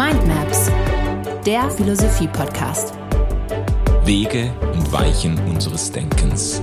[0.00, 0.70] Mindmaps,
[1.44, 2.94] der Philosophie-Podcast.
[4.04, 6.62] Wege und Weichen unseres Denkens.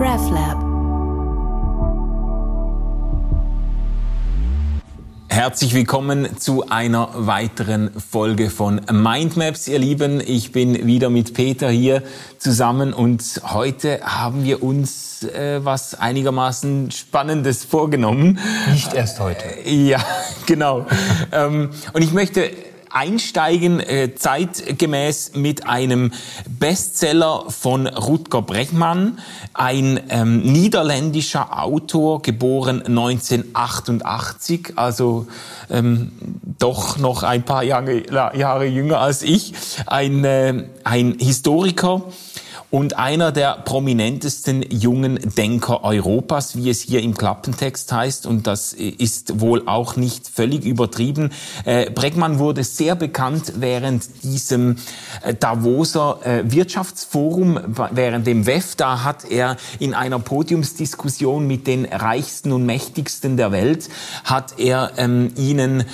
[0.00, 0.71] RevLab.
[5.32, 10.20] Herzlich willkommen zu einer weiteren Folge von Mindmaps, ihr Lieben.
[10.20, 12.02] Ich bin wieder mit Peter hier
[12.36, 18.38] zusammen und heute haben wir uns äh, was einigermaßen Spannendes vorgenommen.
[18.72, 19.46] Nicht erst heute.
[19.64, 20.04] Ja,
[20.46, 20.84] genau.
[21.32, 22.50] ähm, und ich möchte
[22.92, 26.12] einsteigen, äh, zeitgemäß mit einem
[26.48, 29.18] Bestseller von Rutger Bregmann,
[29.54, 35.26] ein ähm, niederländischer Autor, geboren 1988, also
[35.70, 36.12] ähm,
[36.58, 39.54] doch noch ein paar Jahre, Jahre jünger als ich,
[39.86, 42.02] ein, äh, ein Historiker,
[42.72, 48.24] und einer der prominentesten jungen Denker Europas, wie es hier im Klappentext heißt.
[48.24, 51.30] Und das ist wohl auch nicht völlig übertrieben.
[51.66, 54.76] Äh, Bregmann wurde sehr bekannt während diesem
[55.22, 57.60] äh, Davoser äh, Wirtschaftsforum,
[57.90, 58.74] während dem WEF.
[58.74, 63.90] Da hat er in einer Podiumsdiskussion mit den reichsten und mächtigsten der Welt,
[64.24, 65.84] hat er ähm, ihnen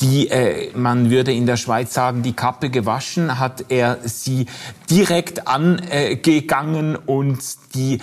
[0.00, 4.46] die, äh, man würde in der Schweiz sagen, die Kappe gewaschen, hat er sie
[4.90, 7.38] direkt angegangen und
[7.74, 8.00] die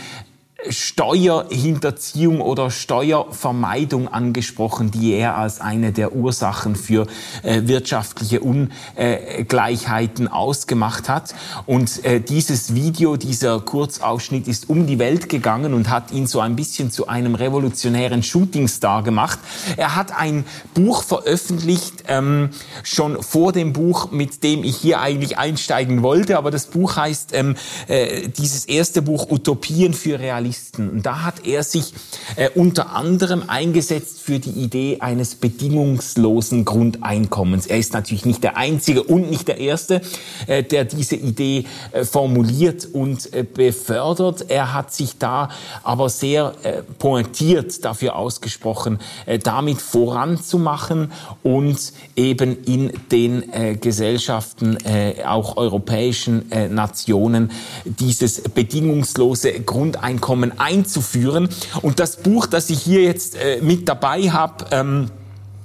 [0.69, 7.07] Steuerhinterziehung oder Steuervermeidung angesprochen, die er als eine der Ursachen für
[7.43, 11.35] äh, wirtschaftliche Ungleichheiten ausgemacht hat.
[11.65, 16.39] Und äh, dieses Video, dieser Kurzausschnitt ist um die Welt gegangen und hat ihn so
[16.39, 19.39] ein bisschen zu einem revolutionären Shootingstar gemacht.
[19.77, 22.51] Er hat ein Buch veröffentlicht, ähm,
[22.83, 27.33] schon vor dem Buch, mit dem ich hier eigentlich einsteigen wollte, aber das Buch heißt,
[27.33, 27.55] ähm,
[27.87, 30.89] äh, dieses erste Buch Utopien für Realismus Journalisten.
[30.89, 31.93] Und da hat er sich
[32.35, 37.67] äh, unter anderem eingesetzt für die Idee eines bedingungslosen Grundeinkommens.
[37.67, 40.01] Er ist natürlich nicht der Einzige und nicht der Erste,
[40.47, 44.49] äh, der diese Idee äh, formuliert und äh, befördert.
[44.49, 45.49] Er hat sich da
[45.83, 51.11] aber sehr äh, pointiert dafür ausgesprochen, äh, damit voranzumachen
[51.43, 54.77] und eben in den Gesellschaften,
[55.25, 57.51] auch europäischen Nationen,
[57.85, 61.49] dieses bedingungslose Grundeinkommen Einkommen einzuführen.
[61.81, 65.09] Und das Buch, das ich hier jetzt äh, mit dabei habe, ähm,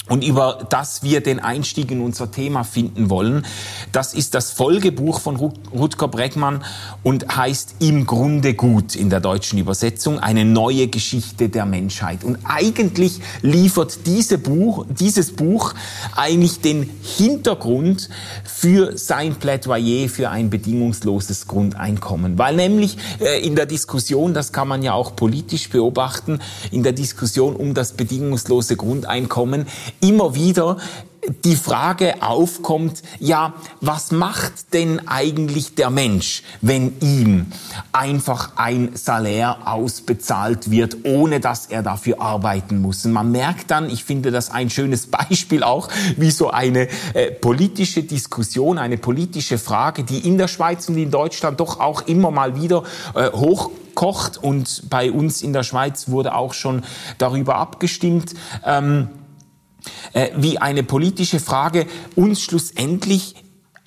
[0.09, 3.45] und über das wir den Einstieg in unser Thema finden wollen.
[3.93, 6.65] Das ist das Folgebuch von Rutger Bregmann
[7.03, 12.25] und heißt Im Grunde gut in der deutschen Übersetzung, eine neue Geschichte der Menschheit.
[12.25, 15.75] Und eigentlich liefert diese Buch, dieses Buch
[16.17, 18.09] eigentlich den Hintergrund
[18.45, 22.39] für sein Plädoyer für ein bedingungsloses Grundeinkommen.
[22.39, 26.93] Weil nämlich äh, in der Diskussion, das kann man ja auch politisch beobachten, in der
[26.93, 29.67] Diskussion um das bedingungslose Grundeinkommen
[30.01, 30.77] immer wieder
[31.45, 37.47] die Frage aufkommt, ja, was macht denn eigentlich der Mensch, wenn ihm
[37.93, 43.05] einfach ein Salär ausbezahlt wird, ohne dass er dafür arbeiten muss?
[43.05, 47.31] Und man merkt dann, ich finde das ein schönes Beispiel auch, wie so eine äh,
[47.31, 52.31] politische Diskussion, eine politische Frage, die in der Schweiz und in Deutschland doch auch immer
[52.31, 52.85] mal wieder
[53.15, 56.85] äh, hochkocht und bei uns in der Schweiz wurde auch schon
[57.19, 58.35] darüber abgestimmt.
[58.65, 59.09] Ähm,
[60.13, 63.35] äh, wie eine politische Frage uns schlussendlich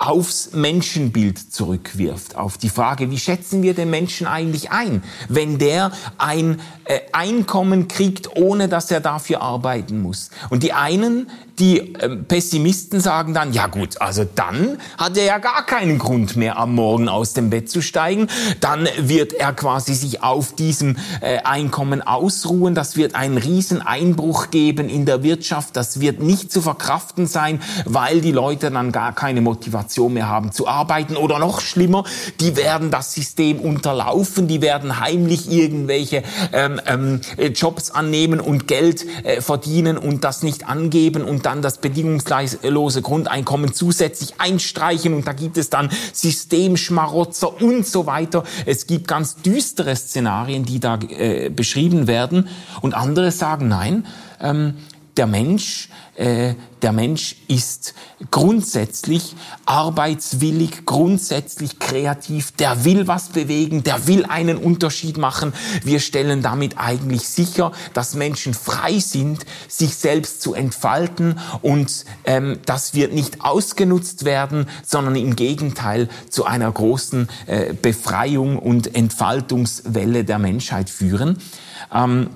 [0.02, 5.92] aufs Menschenbild zurückwirft, auf die Frage, wie schätzen wir den Menschen eigentlich ein, wenn der
[6.18, 10.32] ein äh, Einkommen kriegt, ohne dass er dafür arbeiten muss.
[10.50, 11.30] Und die einen
[11.62, 16.36] die ähm, Pessimisten sagen dann, ja gut, also dann hat er ja gar keinen Grund
[16.36, 18.28] mehr am Morgen aus dem Bett zu steigen.
[18.60, 22.74] Dann wird er quasi sich auf diesem äh, Einkommen ausruhen.
[22.74, 25.76] Das wird einen riesen Einbruch geben in der Wirtschaft.
[25.76, 30.52] Das wird nicht zu verkraften sein, weil die Leute dann gar keine Motivation mehr haben
[30.52, 31.16] zu arbeiten.
[31.16, 32.06] Oder noch schlimmer,
[32.40, 34.48] die werden das System unterlaufen.
[34.48, 36.24] Die werden heimlich irgendwelche
[36.54, 37.22] ähm, ähm,
[37.54, 43.74] Jobs annehmen und Geld äh, verdienen und das nicht angeben und dann das bedingungslose Grundeinkommen
[43.74, 48.44] zusätzlich einstreichen und da gibt es dann Systemschmarotzer und so weiter.
[48.66, 52.48] Es gibt ganz düstere Szenarien, die da äh, beschrieben werden
[52.80, 54.06] und andere sagen, nein,
[54.40, 54.76] ähm,
[55.18, 57.94] der Mensch, äh, der Mensch ist
[58.32, 59.36] grundsätzlich
[59.66, 65.54] arbeitswillig, grundsätzlich kreativ, der will was bewegen, der will einen Unterschied machen.
[65.84, 72.60] Wir stellen damit eigentlich sicher, dass Menschen frei sind, sich selbst zu entfalten und ähm,
[72.66, 80.24] das wird nicht ausgenutzt werden, sondern im Gegenteil zu einer großen äh, Befreiung und Entfaltungswelle
[80.24, 81.38] der Menschheit führen.
[81.94, 82.30] Ähm,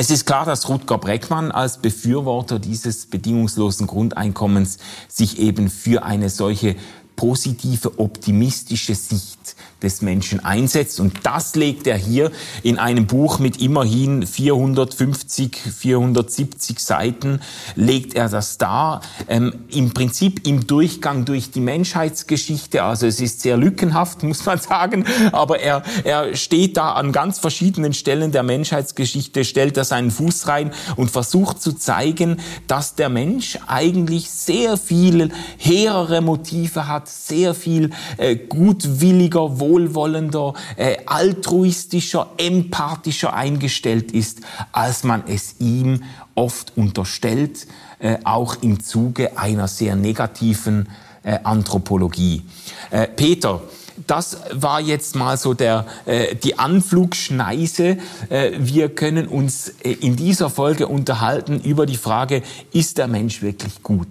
[0.00, 4.78] Es ist klar, dass Rutger Breckmann als Befürworter dieses bedingungslosen Grundeinkommens
[5.08, 6.76] sich eben für eine solche
[7.16, 11.00] positive, optimistische Sicht des Menschen einsetzt.
[11.00, 12.30] Und das legt er hier
[12.62, 17.40] in einem Buch mit immerhin 450, 470 Seiten,
[17.76, 19.02] legt er das dar.
[19.28, 22.82] Ähm, Im Prinzip im Durchgang durch die Menschheitsgeschichte.
[22.82, 25.04] Also es ist sehr lückenhaft, muss man sagen.
[25.32, 30.48] Aber er, er steht da an ganz verschiedenen Stellen der Menschheitsgeschichte, stellt da seinen Fuß
[30.48, 37.54] rein und versucht zu zeigen, dass der Mensch eigentlich sehr viel hehrere Motive hat, sehr
[37.54, 44.40] viel äh, gutwilliger, wohlwollender, äh, altruistischer, empathischer eingestellt ist,
[44.72, 46.02] als man es ihm
[46.34, 47.66] oft unterstellt,
[47.98, 50.88] äh, auch im Zuge einer sehr negativen
[51.22, 52.42] äh, Anthropologie.
[52.90, 53.60] Äh, Peter,
[54.06, 57.98] das war jetzt mal so der, äh, die Anflugschneise.
[58.28, 62.42] Äh, wir können uns äh, in dieser Folge unterhalten über die Frage,
[62.72, 64.08] ist der Mensch wirklich gut?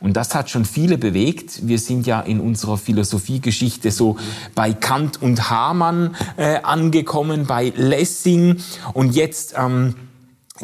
[0.00, 1.66] Und das hat schon viele bewegt.
[1.66, 4.16] Wir sind ja in unserer Philosophiegeschichte so
[4.54, 8.60] bei Kant und Hamann äh, angekommen, bei Lessing.
[8.92, 9.94] Und jetzt ähm,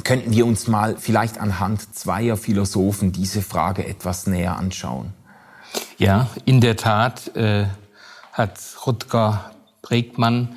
[0.05, 5.13] könnten wir uns mal vielleicht anhand zweier Philosophen diese Frage etwas näher anschauen.
[5.99, 7.67] Ja, in der Tat äh,
[8.33, 9.53] hat Rutger
[9.83, 10.57] Bregmann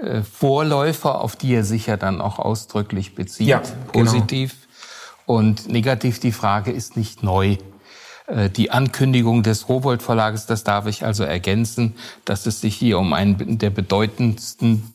[0.00, 3.58] äh, Vorläufer, auf die er sich ja dann auch ausdrücklich bezieht, ja,
[3.92, 4.10] genau.
[4.10, 4.52] positiv.
[4.52, 5.38] Genau.
[5.38, 7.56] Und negativ die Frage ist nicht neu.
[8.26, 11.94] Äh, die Ankündigung des Rowold Verlages, das darf ich also ergänzen,
[12.24, 14.94] dass es sich hier um einen der bedeutendsten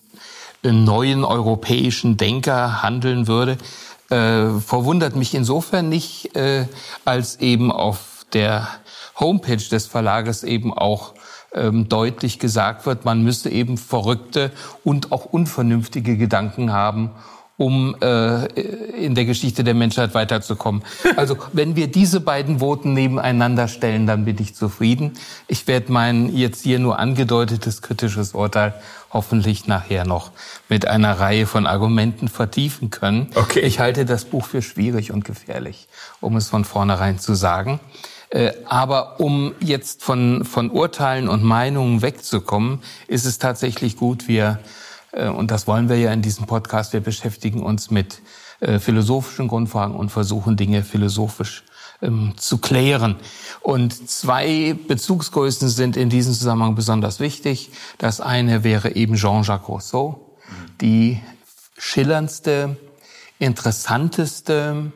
[0.63, 3.57] äh, neuen europäischen Denker handeln würde,
[4.09, 6.67] äh, verwundert mich insofern nicht, äh,
[7.05, 8.67] als eben auf der
[9.19, 11.13] Homepage des Verlages eben auch
[11.53, 14.51] ähm, deutlich gesagt wird, man müsse eben verrückte
[14.83, 17.11] und auch unvernünftige Gedanken haben,
[17.61, 18.45] um äh,
[19.05, 20.81] in der Geschichte der Menschheit weiterzukommen.
[21.15, 25.13] Also wenn wir diese beiden Voten nebeneinander stellen, dann bin ich zufrieden.
[25.47, 28.73] Ich werde mein jetzt hier nur angedeutetes kritisches Urteil
[29.11, 30.31] hoffentlich nachher noch
[30.69, 33.27] mit einer Reihe von Argumenten vertiefen können.
[33.35, 33.59] Okay.
[33.59, 35.87] Ich halte das Buch für schwierig und gefährlich,
[36.19, 37.79] um es von vornherein zu sagen.
[38.31, 44.57] Äh, aber um jetzt von, von Urteilen und Meinungen wegzukommen, ist es tatsächlich gut, wir
[45.13, 46.93] und das wollen wir ja in diesem Podcast.
[46.93, 48.21] Wir beschäftigen uns mit
[48.61, 51.63] äh, philosophischen Grundfragen und versuchen Dinge philosophisch
[52.01, 53.15] ähm, zu klären.
[53.61, 57.71] Und zwei Bezugsgrößen sind in diesem Zusammenhang besonders wichtig.
[57.97, 60.37] Das eine wäre eben Jean-Jacques Rousseau,
[60.79, 61.19] die
[61.77, 62.77] schillerndste,
[63.39, 64.91] interessanteste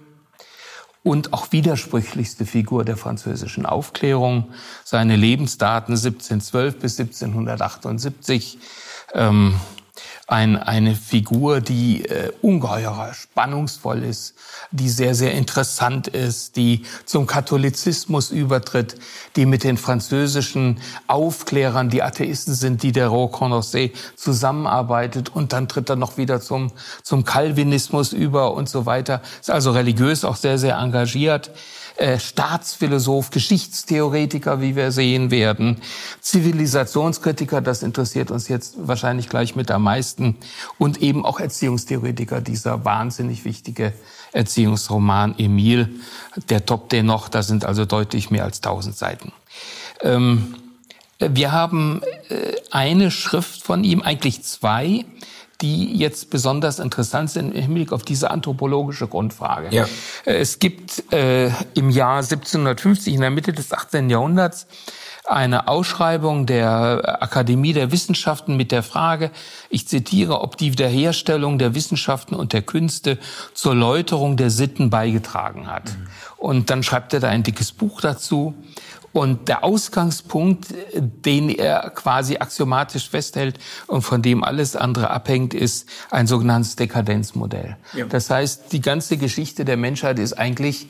[1.04, 4.54] und auch widersprüchlichste Figur der französischen Aufklärung.
[4.84, 8.60] Seine Lebensdaten 1712 bis 1778.
[9.14, 9.56] Ähm,
[10.28, 14.36] ein, eine Figur, die äh, ungeheuer spannungsvoll ist,
[14.72, 18.96] die sehr, sehr interessant ist, die zum Katholizismus übertritt,
[19.36, 25.68] die mit den französischen Aufklärern, die Atheisten sind, die der Roi Condorcet zusammenarbeitet und dann
[25.68, 26.72] tritt er noch wieder zum,
[27.04, 29.22] zum Calvinismus über und so weiter.
[29.40, 31.52] Ist also religiös auch sehr, sehr engagiert
[31.98, 35.78] äh, Staatsphilosoph, Geschichtstheoretiker, wie wir sehen werden,
[36.20, 40.36] Zivilisationskritiker, das interessiert uns jetzt wahrscheinlich gleich mit am meisten,
[40.78, 43.94] und eben auch Erziehungstheoretiker, dieser wahnsinnig wichtige
[44.34, 45.90] Erziehungsroman Emil,
[46.50, 49.32] der toppt den noch, da sind also deutlich mehr als tausend Seiten.
[50.02, 50.56] Ähm,
[51.20, 55.06] wir haben äh, eine Schrift von ihm, eigentlich zwei,
[55.62, 59.74] die jetzt besonders interessant sind im Hinblick auf diese anthropologische Grundfrage.
[59.76, 59.88] Ja.
[60.26, 64.10] Es gibt äh, im Jahr 1750, in der Mitte des 18.
[64.10, 64.68] Jahrhunderts,
[65.28, 69.32] eine Ausschreibung der Akademie der Wissenschaften mit der Frage,
[69.70, 73.18] ich zitiere, ob die Wiederherstellung der Wissenschaften und der Künste
[73.54, 75.86] zur Läuterung der Sitten beigetragen hat.
[75.86, 76.08] Mhm.
[76.38, 78.54] Und dann schreibt er da ein dickes Buch dazu.
[79.15, 83.57] Und der Ausgangspunkt, den er quasi axiomatisch festhält
[83.88, 87.77] und von dem alles andere abhängt, ist ein sogenanntes Dekadenzmodell.
[87.93, 88.07] Ja.
[88.07, 90.89] Das heißt, die ganze Geschichte der Menschheit ist eigentlich,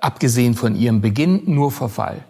[0.00, 2.24] abgesehen von ihrem Beginn, nur Verfall.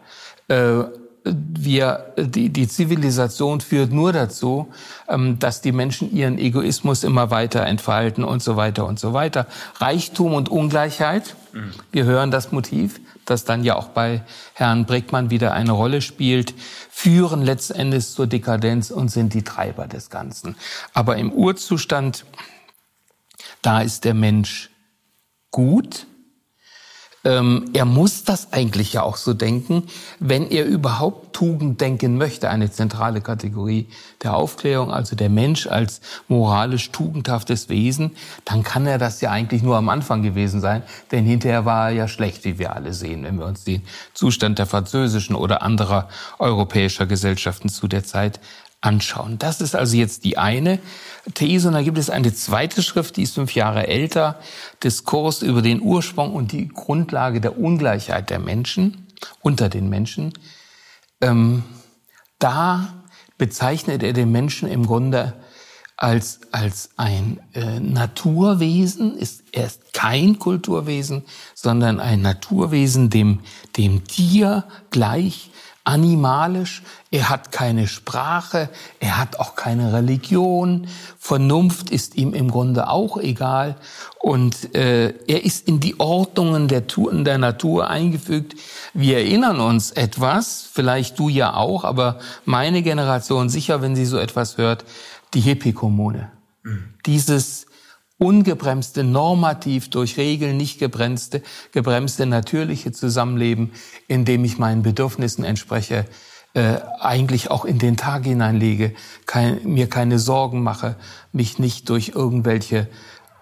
[0.49, 0.83] Äh,
[1.23, 4.66] wir, die, die Zivilisation führt nur dazu,
[5.09, 9.47] ähm, dass die Menschen ihren Egoismus immer weiter entfalten und so weiter und so weiter.
[9.76, 11.71] Reichtum und Ungleichheit, mhm.
[11.92, 16.54] wir hören das Motiv, das dann ja auch bei Herrn Brickmann wieder eine Rolle spielt,
[16.90, 20.57] führen letztendlich zur Dekadenz und sind die Treiber des Ganzen.
[20.93, 22.25] Aber im Urzustand,
[23.62, 24.71] da ist der Mensch
[25.50, 26.07] gut,
[27.25, 29.85] ähm, er muss das eigentlich ja auch so denken,
[30.21, 33.88] wenn er überhaupt Tugend denken möchte, eine zentrale Kategorie
[34.23, 38.12] der Aufklärung, also der Mensch als moralisch tugendhaftes Wesen,
[38.45, 41.95] dann kann er das ja eigentlich nur am Anfang gewesen sein, denn hinterher war er
[41.95, 46.09] ja schlecht, wie wir alle sehen, wenn wir uns den Zustand der französischen oder anderer
[46.38, 48.38] europäischer Gesellschaften zu der Zeit
[48.85, 49.38] anschauen.
[49.38, 50.79] Das ist also jetzt die eine
[51.35, 51.69] These.
[51.69, 54.38] Und da gibt es eine zweite Schrift, die ist fünf Jahre älter,
[54.83, 59.07] Diskurs über den Ursprung und die Grundlage der Ungleichheit der Menschen
[59.41, 60.35] unter den Menschen.
[61.21, 61.64] Ähm,
[62.38, 63.05] da
[63.38, 65.33] bezeichnet er den Menschen im Grunde
[65.97, 71.23] als, als ein äh, Naturwesen, ist, er ist kein Kulturwesen,
[71.55, 73.41] sondern ein Naturwesen, dem,
[73.76, 75.50] dem Tier gleich
[75.85, 80.88] animalisch, er hat keine Sprache, er hat auch keine Religion,
[81.19, 83.76] Vernunft ist ihm im Grunde auch egal
[84.19, 88.55] und äh, er ist in die Ordnungen der, der Natur eingefügt.
[88.95, 94.17] Wir erinnern uns etwas, vielleicht du ja auch, aber meine Generation sicher, wenn sie so
[94.17, 94.87] etwas hört,
[95.35, 96.31] die Hippie-Kommune.
[96.62, 96.95] Mhm.
[97.05, 97.67] Dieses
[98.25, 103.73] ungebremste, normativ durch Regeln nicht gebremste, gebremste natürliche Zusammenleben,
[104.09, 106.07] in dem ich meinen Bedürfnissen entspreche,
[106.54, 108.95] äh, eigentlich auch in den Tag hineinlege,
[109.26, 110.97] kein, mir keine Sorgen mache,
[111.33, 112.88] mich nicht durch irgendwelche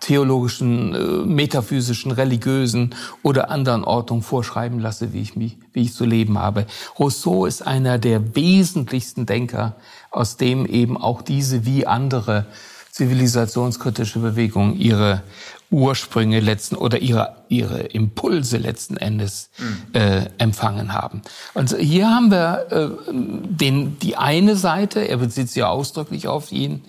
[0.00, 6.04] theologischen, äh, metaphysischen, religiösen oder anderen Ortungen vorschreiben lasse, wie ich mich, wie ich zu
[6.04, 6.66] leben habe.
[6.98, 9.76] Rousseau ist einer der wesentlichsten Denker,
[10.10, 12.46] aus dem eben auch diese wie andere
[12.92, 15.22] zivilisationskritische Bewegung ihre
[15.70, 19.94] Ursprünge letzten oder ihre, ihre Impulse letzten Endes mhm.
[19.94, 21.22] äh, empfangen haben.
[21.54, 26.52] Und hier haben wir äh, den, die eine Seite, er bezieht sich ja ausdrücklich auf
[26.52, 26.84] ihn,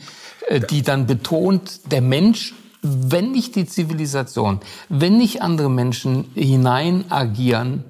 [0.49, 7.05] äh, die dann betont, der Mensch, wenn nicht die Zivilisation, wenn nicht andere Menschen hinein
[7.07, 7.85] agieren,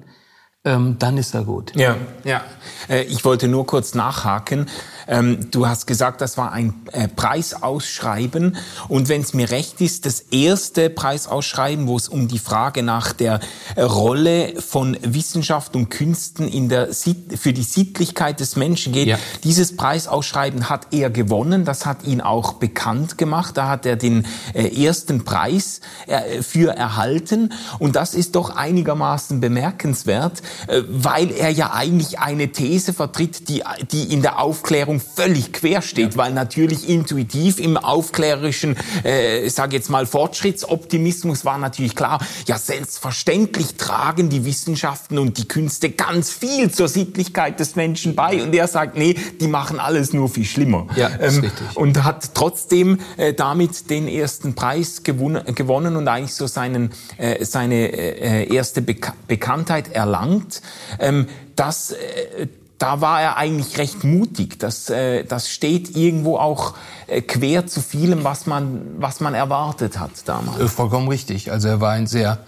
[0.64, 1.72] ähm, dann ist er gut.
[1.76, 2.42] Ja, ja.
[2.88, 4.66] Äh, ich wollte nur kurz nachhaken.
[5.06, 8.56] Ähm, du hast gesagt, das war ein äh, Preisausschreiben.
[8.88, 13.12] Und wenn es mir recht ist, das erste Preisausschreiben, wo es um die Frage nach
[13.12, 13.40] der
[13.76, 19.08] äh, Rolle von Wissenschaft und Künsten in der für die Sittlichkeit des Menschen geht.
[19.08, 19.18] Ja.
[19.42, 21.64] Dieses Preisausschreiben hat er gewonnen.
[21.64, 23.56] Das hat ihn auch bekannt gemacht.
[23.56, 27.52] Da hat er den äh, ersten Preis äh, für erhalten.
[27.78, 33.62] Und das ist doch einigermaßen bemerkenswert, äh, weil er ja eigentlich eine These vertritt, die,
[33.92, 36.16] die in der Aufklärung Aufklärung völlig quer steht, ja.
[36.16, 43.76] weil natürlich intuitiv im aufklärerischen, äh, sage jetzt mal Fortschrittsoptimismus war natürlich klar, ja selbstverständlich
[43.76, 48.68] tragen die Wissenschaften und die Künste ganz viel zur Sittlichkeit des Menschen bei und er
[48.68, 50.86] sagt, nee, die machen alles nur viel schlimmer.
[50.96, 51.76] Ja, ähm, richtig.
[51.76, 57.92] Und hat trotzdem äh, damit den ersten Preis gewonnen, und eigentlich so seinen, äh, seine
[57.92, 60.62] äh, erste Bek Bekanntheit erlangt.
[60.98, 62.46] Ähm, das äh,
[62.78, 64.58] da war er eigentlich recht mutig.
[64.58, 66.74] Das, äh, das steht irgendwo auch
[67.06, 70.60] äh, quer zu vielem, was man, was man erwartet hat damals.
[70.60, 71.52] Äh, vollkommen richtig.
[71.52, 72.38] Also er war ein sehr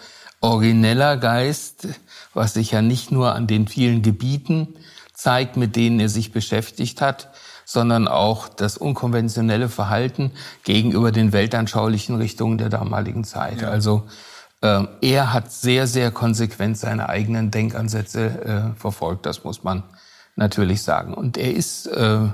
[0.41, 1.89] origineller Geist,
[2.35, 4.77] was sich ja nicht nur an den vielen Gebieten
[5.15, 7.31] zeigt, mit denen er sich beschäftigt hat,
[7.65, 13.63] sondern auch das unkonventionelle Verhalten gegenüber den weltanschaulichen Richtungen der damaligen Zeit.
[13.63, 13.69] Ja.
[13.69, 14.05] Also
[14.61, 19.83] äh, er hat sehr, sehr konsequent seine eigenen Denkansätze äh, verfolgt, das muss man
[20.37, 21.15] natürlich sagen.
[21.15, 22.29] Und er ist, äh,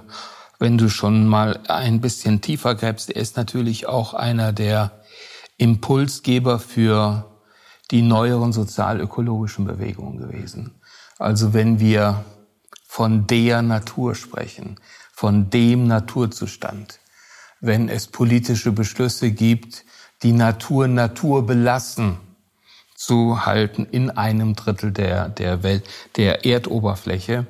[0.58, 5.02] wenn du schon mal ein bisschen tiefer gräbst, er ist natürlich auch einer der
[5.56, 7.24] Impulsgeber für
[7.90, 10.80] die neueren sozialökologischen Bewegungen gewesen.
[11.18, 12.24] Also wenn wir
[12.86, 14.76] von der Natur sprechen,
[15.12, 16.98] von dem Naturzustand,
[17.60, 19.84] wenn es politische Beschlüsse gibt,
[20.22, 22.18] die Natur Natur belassen
[22.96, 25.84] zu halten in einem Drittel der, der Welt,
[26.16, 27.46] der Erdoberfläche,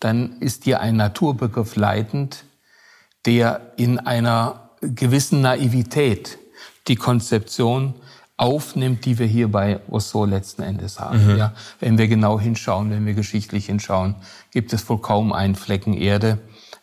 [0.00, 2.44] dann ist dir ein Naturbegriff leitend,
[3.26, 6.38] der in einer gewissen Naivität
[6.88, 7.94] die Konzeption
[8.36, 11.32] aufnimmt, die wir hier bei Rousseau letzten Endes haben.
[11.32, 11.38] Mhm.
[11.38, 14.16] Ja, wenn wir genau hinschauen, wenn wir geschichtlich hinschauen,
[14.50, 16.38] gibt es wohl kaum einen Flecken Erde,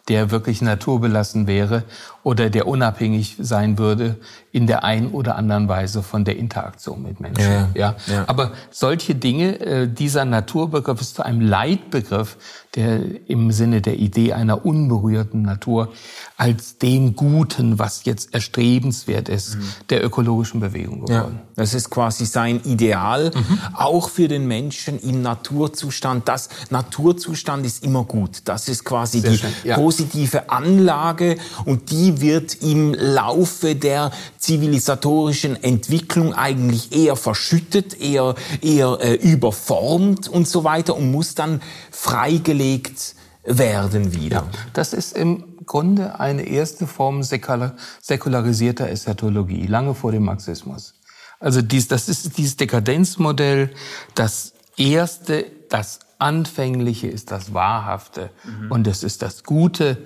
[0.07, 1.83] der wirklich naturbelassen wäre
[2.23, 4.17] oder der unabhängig sein würde
[4.51, 7.43] in der einen oder anderen Weise von der Interaktion mit Menschen.
[7.43, 7.95] Ja, ja.
[8.07, 8.23] ja.
[8.27, 12.37] Aber solche Dinge, äh, dieser Naturbegriff ist zu einem Leitbegriff,
[12.75, 15.91] der im Sinne der Idee einer unberührten Natur
[16.37, 19.63] als dem Guten, was jetzt erstrebenswert ist, mhm.
[19.89, 21.39] der ökologischen Bewegung geworden.
[21.39, 23.59] Ja, das ist quasi sein Ideal, mhm.
[23.73, 26.27] auch für den Menschen im Naturzustand.
[26.27, 28.41] Das Naturzustand ist immer gut.
[28.45, 34.11] Das ist quasi Sehr die schön, positive Anlage und die die wird im Laufe der
[34.37, 41.61] zivilisatorischen Entwicklung eigentlich eher verschüttet, eher, eher äh, überformt und so weiter und muss dann
[41.91, 44.47] freigelegt werden wieder.
[44.73, 50.95] Das ist im Grunde eine erste Form säkularisierter Eschatologie, lange vor dem Marxismus.
[51.39, 53.71] Also dies, das ist dieses Dekadenzmodell,
[54.13, 58.71] das erste, das Anfängliche ist das Wahrhafte mhm.
[58.71, 59.97] und es ist das Gute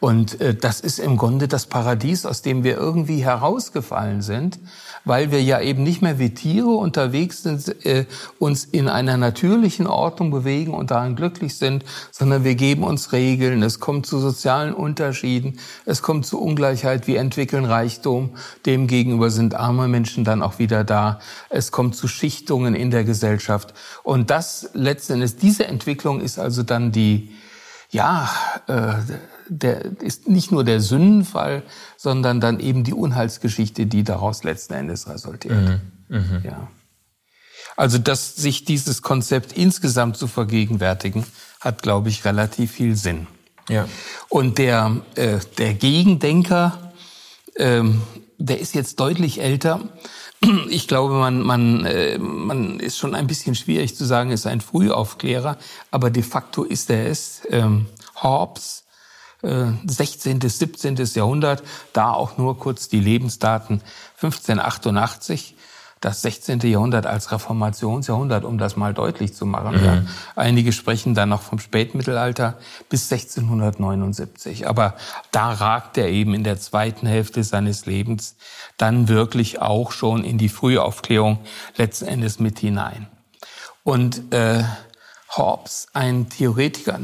[0.00, 4.58] und äh, das ist im Grunde das Paradies, aus dem wir irgendwie herausgefallen sind,
[5.04, 8.06] weil wir ja eben nicht mehr wie Tiere unterwegs sind, äh,
[8.38, 13.62] uns in einer natürlichen Ordnung bewegen und daran glücklich sind, sondern wir geben uns Regeln.
[13.62, 18.30] Es kommt zu sozialen Unterschieden, es kommt zu Ungleichheit, wir entwickeln Reichtum,
[18.64, 21.20] demgegenüber sind arme Menschen dann auch wieder da.
[21.50, 23.74] Es kommt zu Schichtungen in der Gesellschaft.
[24.02, 27.32] Und das letztendlich, diese Entwicklung ist also dann die,
[27.90, 28.30] ja,
[28.66, 28.94] äh,
[29.50, 31.64] der ist nicht nur der Sündenfall,
[31.96, 35.54] sondern dann eben die Unheilsgeschichte, die daraus letzten Endes resultiert.
[35.60, 35.80] Mhm.
[36.08, 36.42] Mhm.
[36.44, 36.68] Ja.
[37.76, 41.26] Also, dass sich dieses Konzept insgesamt zu vergegenwärtigen,
[41.60, 43.26] hat, glaube ich, relativ viel Sinn.
[43.68, 43.88] Ja.
[44.28, 46.92] Und der, äh, der Gegendenker,
[47.56, 48.02] ähm,
[48.38, 49.80] der ist jetzt deutlich älter.
[50.70, 54.62] Ich glaube, man, man, äh, man ist schon ein bisschen schwierig zu sagen, ist ein
[54.62, 55.58] Frühaufklärer,
[55.90, 57.42] aber de facto ist er es.
[57.50, 57.86] Ähm,
[58.22, 58.84] Hobbes,
[59.42, 60.38] 16.
[60.38, 60.96] bis 17.
[61.14, 63.82] Jahrhundert, da auch nur kurz die Lebensdaten
[64.20, 65.56] 1588,
[66.00, 66.60] das 16.
[66.60, 69.78] Jahrhundert als Reformationsjahrhundert, um das mal deutlich zu machen.
[69.78, 69.84] Mhm.
[69.84, 70.02] Ja.
[70.34, 74.66] Einige sprechen dann noch vom Spätmittelalter bis 1679.
[74.66, 74.94] Aber
[75.30, 78.36] da ragt er eben in der zweiten Hälfte seines Lebens
[78.78, 81.38] dann wirklich auch schon in die Frühaufklärung
[81.76, 83.06] letzten Endes mit hinein.
[83.84, 84.64] Und äh,
[85.36, 86.98] Hobbes, ein Theoretiker,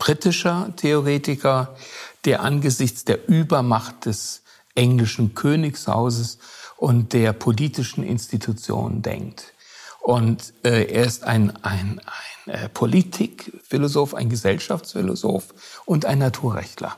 [0.00, 1.76] britischer Theoretiker,
[2.24, 4.42] der angesichts der Übermacht des
[4.74, 6.38] englischen Königshauses
[6.76, 9.52] und der politischen Institutionen denkt.
[10.00, 12.00] Und äh, er ist ein, ein,
[12.46, 16.96] ein äh, Politikphilosoph, ein Gesellschaftsphilosoph und ein Naturrechtler.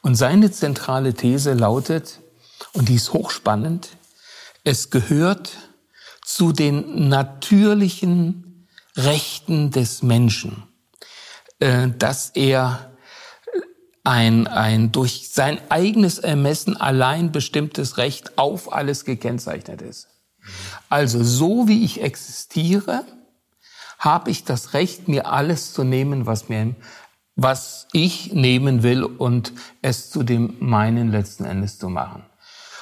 [0.00, 2.20] Und seine zentrale These lautet,
[2.72, 3.88] und die ist hochspannend,
[4.62, 5.58] es gehört
[6.24, 10.62] zu den natürlichen Rechten des Menschen,
[11.58, 12.96] dass er
[14.04, 20.08] ein, ein durch sein eigenes Ermessen allein bestimmtes Recht auf alles gekennzeichnet ist.
[20.88, 23.04] Also so wie ich existiere,
[23.98, 26.76] habe ich das Recht, mir alles zu nehmen, was mir,
[27.34, 32.24] was ich nehmen will und es zu dem meinen letzten Endes zu machen.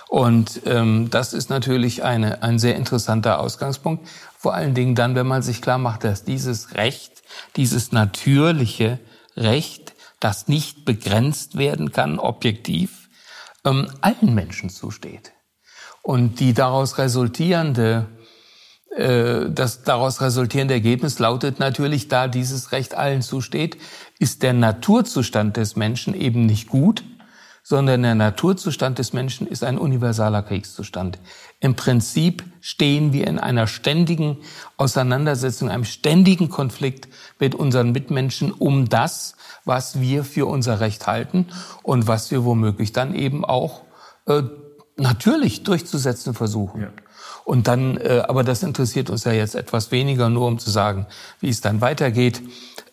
[0.09, 4.07] Und ähm, das ist natürlich eine, ein sehr interessanter Ausgangspunkt.
[4.45, 7.15] Vor allen Dingen dann, wenn man sich klar macht, dass dieses Recht
[7.57, 8.99] dieses natürliche
[9.39, 13.09] Recht, das nicht begrenzt werden kann, objektiv,
[13.65, 15.33] ähm, allen Menschen zusteht.
[16.03, 18.07] Und die daraus resultierende
[18.95, 23.79] äh, das daraus resultierende Ergebnis lautet natürlich, da dieses Recht allen zusteht,
[24.19, 27.03] ist der Naturzustand des Menschen eben nicht gut,
[27.65, 31.19] sondern der Naturzustand des Menschen ist ein universaler Kriegszustand.
[31.61, 34.37] Im Prinzip stehen wir in einer ständigen
[34.77, 37.09] Auseinandersetzung, einem ständigen Konflikt
[37.41, 41.47] mit unseren Mitmenschen um das, was wir für unser Recht halten
[41.83, 43.81] und was wir womöglich dann eben auch
[44.27, 44.43] äh,
[44.97, 46.83] natürlich durchzusetzen versuchen.
[46.83, 46.89] Ja.
[47.45, 51.07] Und dann, äh, aber das interessiert uns ja jetzt etwas weniger, nur um zu sagen,
[51.41, 52.41] wie es dann weitergeht.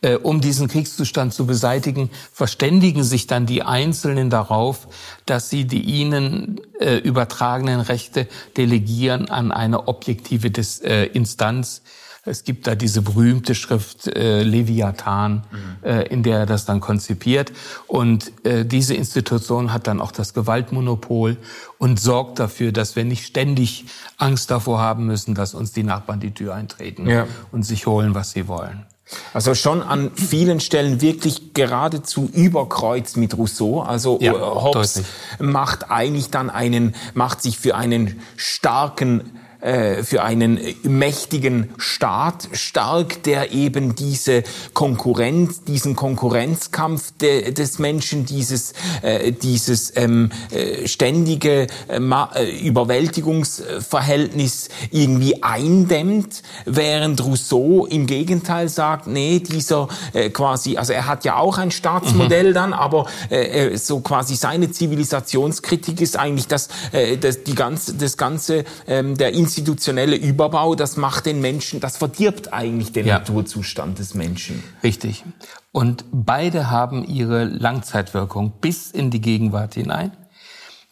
[0.02, 4.88] Äh, um diesen Kriegszustand zu beseitigen, verständigen sich dann die Einzelnen darauf,
[5.26, 11.84] dass sie die ihnen äh, übertragenen Rechte delegieren an eine objektive Des, äh, Instanz,
[12.24, 15.84] es gibt da diese berühmte Schrift äh, Leviathan, mhm.
[15.84, 17.52] äh, in der er das dann konzipiert.
[17.88, 21.38] Und äh, diese Institution hat dann auch das Gewaltmonopol
[21.80, 23.86] und sorgt dafür, dass wir nicht ständig
[24.18, 27.26] Angst davor haben müssen, dass uns die Nachbarn die Tür eintreten ja.
[27.52, 28.86] und sich holen, was sie wollen.
[29.34, 33.82] Also schon an vielen Stellen wirklich geradezu überkreuz mit Rousseau.
[33.82, 35.08] Also ja, Hobbes deutlich.
[35.40, 43.24] macht eigentlich dann einen, macht sich für einen starken äh, für einen mächtigen Staat stark,
[43.24, 44.44] der eben diese
[44.74, 52.00] Konkurrenz, diesen Konkurrenzkampf de, des Menschen, dieses, äh, dieses ähm, äh, ständige äh,
[52.36, 61.08] äh, Überwältigungsverhältnis irgendwie eindämmt, während Rousseau im Gegenteil sagt, nee, dieser äh, quasi, also er
[61.08, 62.54] hat ja auch ein Staatsmodell mhm.
[62.54, 68.18] dann, aber äh, so quasi seine Zivilisationskritik ist eigentlich das, äh, das die ganze, das
[68.18, 73.20] ganze ähm, der institutionelle Überbau, das macht den Menschen, das verdirbt eigentlich den ja.
[73.20, 74.64] Naturzustand des Menschen.
[74.84, 75.24] Richtig.
[75.72, 80.12] Und beide haben ihre Langzeitwirkung bis in die Gegenwart hinein.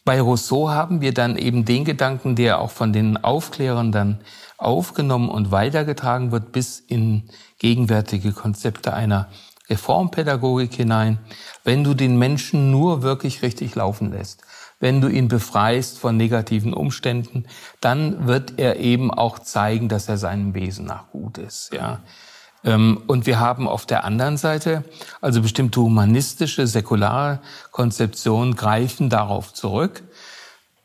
[0.05, 4.19] Bei Rousseau haben wir dann eben den Gedanken, der auch von den Aufklärern dann
[4.57, 9.27] aufgenommen und weitergetragen wird bis in gegenwärtige Konzepte einer
[9.69, 11.19] Reformpädagogik hinein.
[11.63, 14.41] Wenn du den Menschen nur wirklich richtig laufen lässt,
[14.79, 17.45] wenn du ihn befreist von negativen Umständen,
[17.81, 21.99] dann wird er eben auch zeigen, dass er seinem Wesen nach gut ist, ja.
[22.63, 24.83] Ähm, und wir haben auf der anderen Seite,
[25.21, 27.39] also bestimmte humanistische, säkulare
[27.71, 30.03] Konzeptionen greifen darauf zurück.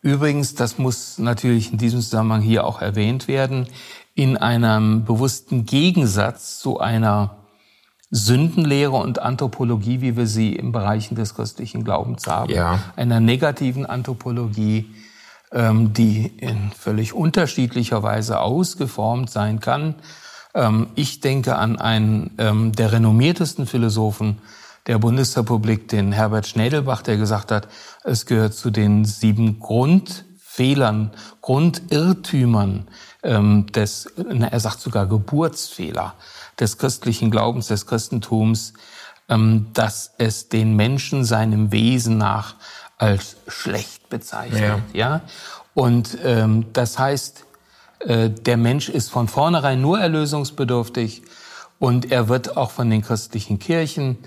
[0.00, 3.66] Übrigens, das muss natürlich in diesem Zusammenhang hier auch erwähnt werden,
[4.14, 7.43] in einem bewussten Gegensatz zu einer
[8.10, 12.52] Sündenlehre und Anthropologie, wie wir sie im Bereichen des christlichen Glaubens haben.
[12.52, 12.80] Ja.
[12.96, 14.94] Einer negativen Anthropologie,
[15.52, 19.94] ähm, die in völlig unterschiedlicher Weise ausgeformt sein kann.
[20.54, 24.38] Ähm, ich denke an einen ähm, der renommiertesten Philosophen
[24.86, 27.68] der Bundesrepublik, den Herbert Schnädelbach, der gesagt hat,
[28.04, 32.86] es gehört zu den sieben Grundfehlern, Grundirrtümern
[33.22, 36.14] ähm, des, er sagt sogar Geburtsfehler
[36.60, 38.74] des christlichen Glaubens, des Christentums,
[39.28, 42.56] ähm, dass es den Menschen seinem Wesen nach
[42.98, 44.62] als schlecht bezeichnet.
[44.62, 44.80] Ja.
[44.92, 45.20] ja?
[45.74, 47.44] Und ähm, das heißt,
[48.00, 51.22] äh, der Mensch ist von vornherein nur erlösungsbedürftig
[51.78, 54.18] und er wird auch von den christlichen Kirchen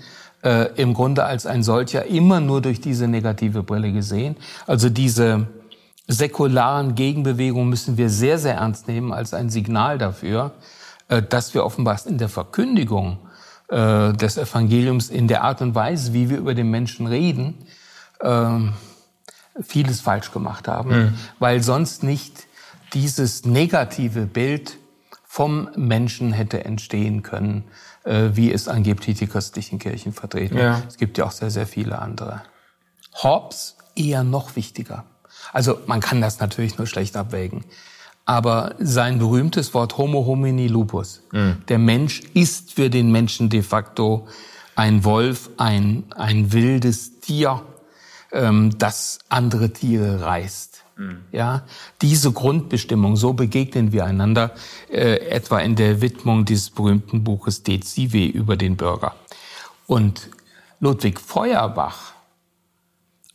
[0.42, 4.36] äh, im Grunde als ein solcher immer nur durch diese negative Brille gesehen.
[4.66, 5.48] Also diese
[6.06, 10.52] säkularen Gegenbewegungen müssen wir sehr, sehr ernst nehmen als ein Signal dafür,
[11.08, 13.18] dass wir offenbar in der Verkündigung
[13.68, 17.66] äh, des Evangeliums, in der Art und Weise, wie wir über den Menschen reden,
[18.22, 18.74] ähm,
[19.60, 21.14] vieles falsch gemacht haben, mhm.
[21.38, 22.46] weil sonst nicht
[22.92, 24.78] dieses negative Bild
[25.24, 27.64] vom Menschen hätte entstehen können,
[28.04, 30.56] äh, wie es angeblich die christlichen Kirchen vertreten.
[30.56, 30.82] Ja.
[30.88, 32.42] Es gibt ja auch sehr, sehr viele andere.
[33.22, 35.04] Hobbes eher noch wichtiger.
[35.52, 37.64] Also man kann das natürlich nur schlecht abwägen.
[38.28, 41.22] Aber sein berühmtes Wort Homo homini lupus.
[41.32, 41.62] Mhm.
[41.68, 44.28] Der Mensch ist für den Menschen de facto
[44.74, 47.62] ein Wolf, ein, ein wildes Tier,
[48.30, 50.84] ähm, das andere Tiere reißt.
[50.98, 51.20] Mhm.
[51.32, 51.62] Ja,
[52.02, 54.50] diese Grundbestimmung, so begegnen wir einander,
[54.90, 59.14] äh, etwa in der Widmung dieses berühmten Buches De Cive über den Bürger.
[59.86, 60.28] Und
[60.80, 62.12] Ludwig Feuerbach,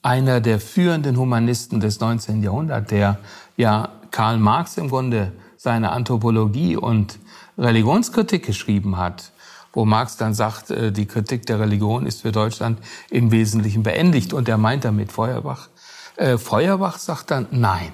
[0.03, 2.43] einer der führenden Humanisten des 19.
[2.43, 3.17] Jahrhunderts, der
[3.57, 7.17] ja Karl Marx im Grunde seine Anthropologie und
[7.57, 9.31] Religionskritik geschrieben hat,
[9.73, 12.77] wo Marx dann sagt, äh, die Kritik der Religion ist für Deutschland
[13.09, 15.69] im Wesentlichen beendigt und er meint damit Feuerbach.
[16.15, 17.91] Äh, Feuerbach sagt dann, nein,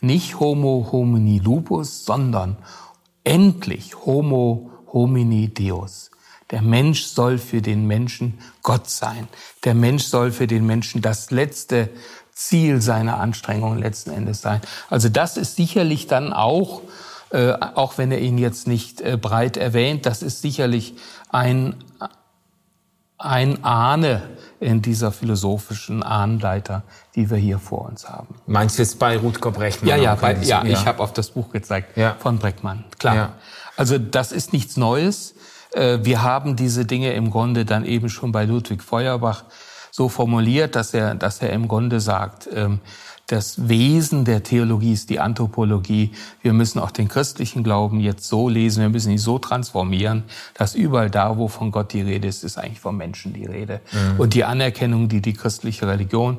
[0.00, 2.56] nicht Homo homini lupus, sondern
[3.24, 6.10] endlich Homo homini deus.
[6.50, 9.28] Der Mensch soll für den Menschen Gott sein.
[9.64, 11.90] Der Mensch soll für den Menschen das letzte
[12.40, 14.62] Ziel seiner Anstrengungen letzten Endes sein.
[14.88, 16.80] Also das ist sicherlich dann auch,
[17.30, 20.94] äh, auch wenn er ihn jetzt nicht äh, breit erwähnt, das ist sicherlich
[21.28, 21.76] ein,
[23.18, 24.22] ein Ahne
[24.58, 26.82] in dieser philosophischen Ahnenleiter,
[27.14, 28.34] die wir hier vor uns haben.
[28.46, 29.90] Meinst du jetzt bei Rutger Breckmann?
[29.90, 32.16] Ja, ja, bei, ja, ja, ich habe auf das Buch gezeigt ja.
[32.18, 32.84] von Breckmann.
[32.98, 33.14] Klar.
[33.14, 33.32] Ja.
[33.76, 35.34] Also das ist nichts Neues.
[35.72, 39.44] Äh, wir haben diese Dinge im Grunde dann eben schon bei Ludwig Feuerbach
[39.90, 42.80] so formuliert, dass er, dass er im Grunde sagt, ähm,
[43.30, 46.10] das Wesen der Theologie ist die Anthropologie.
[46.42, 50.24] Wir müssen auch den christlichen Glauben jetzt so lesen, wir müssen ihn so transformieren,
[50.54, 53.82] dass überall da, wo von Gott die Rede ist, ist eigentlich vom Menschen die Rede.
[53.92, 54.20] Mhm.
[54.20, 56.38] Und die Anerkennung, die die christliche Religion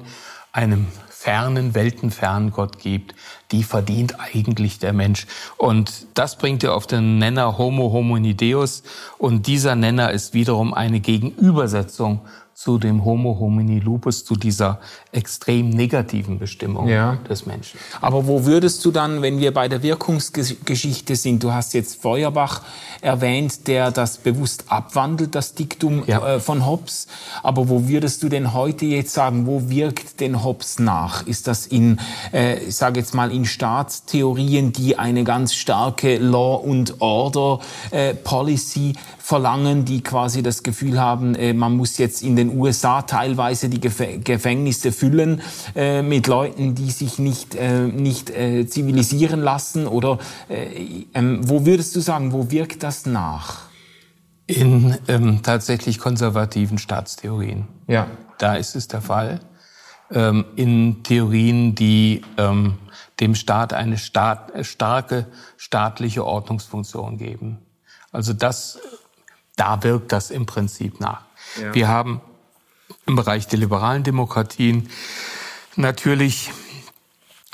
[0.52, 3.16] einem fernen, weltenfernen Gott gibt,
[3.52, 5.28] die verdient eigentlich der Mensch.
[5.56, 8.84] Und das bringt er auf den Nenner Homo homini deus.
[9.18, 12.22] Und dieser Nenner ist wiederum eine Gegenübersetzung
[12.62, 14.80] zu dem Homo homini lupus, zu dieser
[15.12, 17.18] extrem negativen Bestimmung ja.
[17.28, 17.80] des Menschen.
[18.02, 22.62] Aber wo würdest du dann, wenn wir bei der Wirkungsgeschichte sind, du hast jetzt Feuerbach
[23.02, 26.36] erwähnt, der das bewusst abwandelt, das Diktum ja.
[26.36, 27.08] äh, von Hobbes,
[27.42, 31.26] aber wo würdest du denn heute jetzt sagen, wo wirkt denn Hobbes nach?
[31.26, 32.00] Ist das in,
[32.32, 38.14] äh, ich sage jetzt mal, in Staatstheorien, die eine ganz starke Law und Order äh,
[38.14, 38.94] Policy
[39.32, 43.80] verlangen, die quasi das Gefühl haben, äh, man muss jetzt in den USA teilweise die
[43.80, 45.42] Gefängnisse füllen
[45.74, 49.88] äh, mit Leuten, die sich nicht, äh, nicht zivilisieren lassen?
[49.88, 53.70] Oder äh, ähm, wo würdest du sagen, wo wirkt das nach?
[54.48, 57.70] In ähm, tatsächlich konservativen Staatstheorien.
[57.88, 58.08] Ja.
[58.38, 59.40] Da ist es der Fall.
[60.12, 62.74] Ähm, in Theorien, die ähm,
[63.22, 67.60] dem Staat eine Staat, starke staatliche Ordnungsfunktion geben.
[68.12, 68.78] Also das
[69.62, 71.22] da wirkt das im Prinzip nach.
[71.62, 71.76] Ja.
[71.76, 72.20] Wir haben
[73.06, 74.90] im Bereich der liberalen Demokratien
[75.76, 76.52] natürlich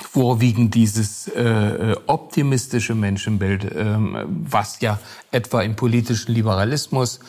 [0.02, 5.00] vorwiegend dieses äh, optimistische Menschenbild, äh, was ja
[5.32, 7.20] etwa im politischen Liberalismus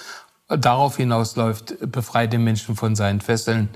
[0.46, 3.70] darauf hinausläuft, befreit den Menschen von seinen Fesseln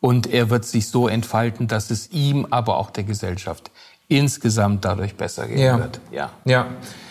[0.00, 3.70] und er wird sich so entfalten, dass es ihm, aber auch der Gesellschaft
[4.08, 5.78] insgesamt dadurch besser gehen ja.
[5.78, 6.00] wird.
[6.10, 6.30] Ja.
[6.46, 6.66] ja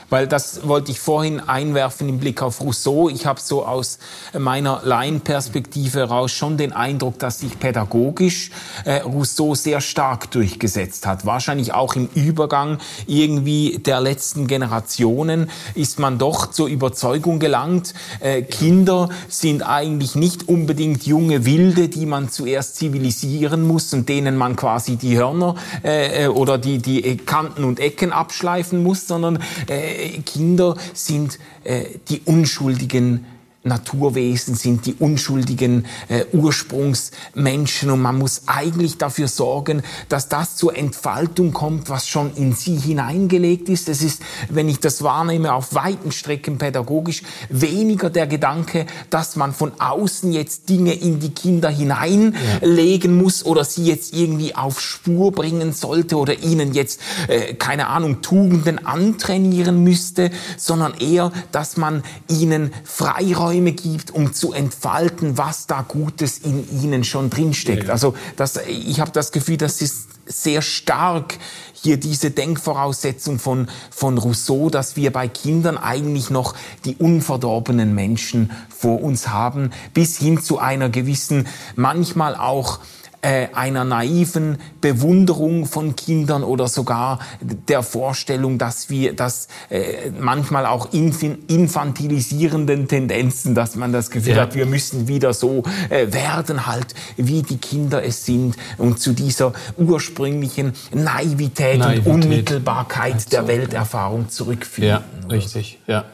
[0.10, 3.10] weil das wollte ich vorhin einwerfen im Blick auf Rousseau.
[3.10, 4.00] Ich habe so aus
[4.38, 8.52] meiner Laienperspektive heraus schon den Eindruck, dass sich pädagogisch
[8.86, 11.26] äh, Rousseau sehr stark durchgesetzt hat.
[11.26, 18.42] Wahrscheinlich auch im Übergang irgendwie der letzten Generationen ist man doch zur Überzeugung gelangt, äh,
[18.42, 24.56] Kinder sind eigentlich nicht unbedingt junge Wilde, die man zuerst zivilisieren muss und denen man
[24.56, 29.95] quasi die Hörner äh, äh oder die, die Kanten und Ecken abschleifen muss, sondern äh,
[30.26, 33.26] Kinder sind äh, die unschuldigen
[33.66, 40.78] Naturwesen sind, die unschuldigen äh, Ursprungsmenschen und man muss eigentlich dafür sorgen, dass das zur
[40.78, 43.90] Entfaltung kommt, was schon in sie hineingelegt ist.
[43.90, 49.52] Es ist, wenn ich das wahrnehme, auf weiten Strecken pädagogisch weniger der Gedanke, dass man
[49.52, 53.24] von außen jetzt Dinge in die Kinder hineinlegen ja.
[53.24, 58.22] muss oder sie jetzt irgendwie auf Spur bringen sollte oder ihnen jetzt, äh, keine Ahnung,
[58.22, 65.68] Tugenden antrainieren müsste, sondern eher, dass man ihnen Freiräume Räume gibt, um zu entfalten, was
[65.68, 67.86] da Gutes in ihnen schon drinsteckt.
[67.86, 67.94] Ja.
[67.94, 71.38] Also das, ich habe das Gefühl, das ist sehr stark
[71.74, 78.52] hier diese Denkvoraussetzung von, von Rousseau, dass wir bei Kindern eigentlich noch die unverdorbenen Menschen
[78.76, 82.80] vor uns haben, bis hin zu einer gewissen, manchmal auch
[83.26, 90.68] äh, einer naiven Bewunderung von Kindern oder sogar der Vorstellung, dass wir das äh, manchmal
[90.68, 94.44] auch infantilisierenden Tendenzen, dass man das Gefühl ja.
[94.44, 99.14] hat, wir müssen wieder so äh, werden halt, wie die Kinder es sind und zu
[99.14, 102.06] dieser ursprünglichen Naivität, Naivität.
[102.06, 105.02] und Unmittelbarkeit also, der Welterfahrung zurückfinden.
[105.02, 106.06] Ja, richtig, ja.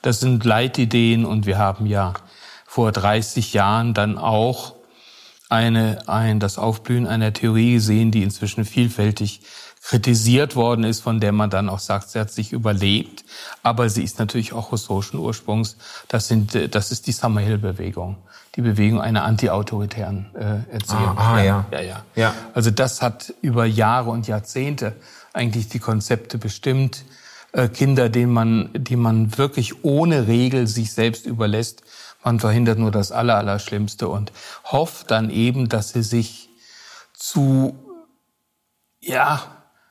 [0.00, 2.14] Das sind Leitideen und wir haben ja
[2.64, 4.73] vor 30 Jahren dann auch
[5.48, 9.40] eine, ein, das Aufblühen einer Theorie gesehen, die inzwischen vielfältig
[9.84, 13.24] kritisiert worden ist, von der man dann auch sagt, sie hat sich überlebt.
[13.62, 15.76] Aber sie ist natürlich auch russischen Ursprungs.
[16.08, 18.16] Das, sind, das ist die Summerhill-Bewegung,
[18.56, 21.18] die Bewegung einer antiautoritären äh, Erziehung.
[21.18, 21.66] Ah, ah ja.
[21.70, 22.02] Ja, ja.
[22.16, 22.34] ja.
[22.54, 24.96] Also das hat über Jahre und Jahrzehnte
[25.34, 27.04] eigentlich die Konzepte bestimmt.
[27.52, 31.82] Äh, Kinder, denen man, die man wirklich ohne Regel sich selbst überlässt,
[32.24, 34.32] man verhindert nur das Allerallerschlimmste und
[34.64, 36.48] hofft dann eben, dass sie sich
[37.12, 37.78] zu,
[39.00, 39.42] ja,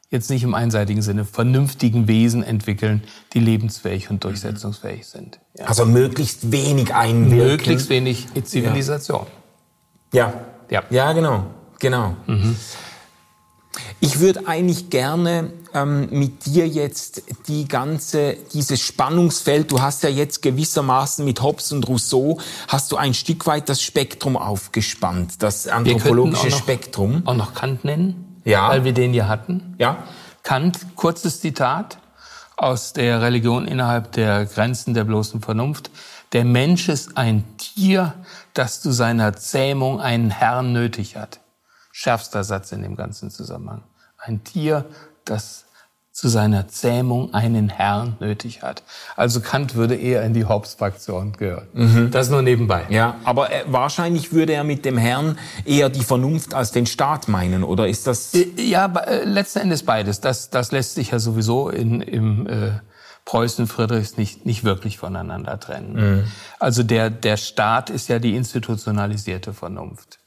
[0.09, 5.39] jetzt nicht im einseitigen Sinne, vernünftigen Wesen entwickeln, die lebensfähig und durchsetzungsfähig sind.
[5.57, 5.65] Ja.
[5.65, 7.47] Also möglichst wenig einwirken.
[7.47, 9.25] Möglichst wenig Zivilisation.
[10.13, 10.33] Ja.
[10.69, 11.47] Ja, ja genau.
[11.79, 12.15] Genau.
[12.27, 12.55] Mhm.
[14.03, 20.09] Ich würde eigentlich gerne ähm, mit dir jetzt die ganze, dieses Spannungsfeld, du hast ja
[20.09, 22.37] jetzt gewissermaßen mit Hobbes und Rousseau,
[22.67, 27.21] hast du ein Stück weit das Spektrum aufgespannt, das anthropologische auch noch, Spektrum.
[27.23, 28.67] Auch noch Kant nennen, ja.
[28.67, 29.73] weil wir den ja hatten.
[29.77, 30.03] Ja.
[30.43, 31.97] Kant, kurzes Zitat
[32.57, 35.91] aus der Religion innerhalb der Grenzen der bloßen Vernunft.
[36.33, 38.15] Der Mensch ist ein Tier,
[38.53, 41.39] das zu seiner Zähmung einen Herrn nötig hat.
[41.93, 43.83] Schärfster Satz in dem ganzen Zusammenhang.
[44.25, 44.85] Ein Tier,
[45.25, 45.65] das
[46.13, 48.83] zu seiner Zähmung einen Herrn nötig hat.
[49.15, 51.67] Also Kant würde eher in die Hobbes-Fraktion gehören.
[51.73, 52.11] Mhm.
[52.11, 52.85] Das nur nebenbei.
[52.89, 57.27] Ja, aber äh, wahrscheinlich würde er mit dem Herrn eher die Vernunft als den Staat
[57.27, 58.35] meinen, oder ist das?
[58.35, 60.21] Äh, ja, äh, letzten Endes beides.
[60.21, 62.71] Das, das lässt sich ja sowieso in, im äh,
[63.25, 65.93] Preußen Friedrichs nicht, nicht wirklich voneinander trennen.
[65.95, 66.23] Mhm.
[66.59, 70.19] Also der, der Staat ist ja die institutionalisierte Vernunft.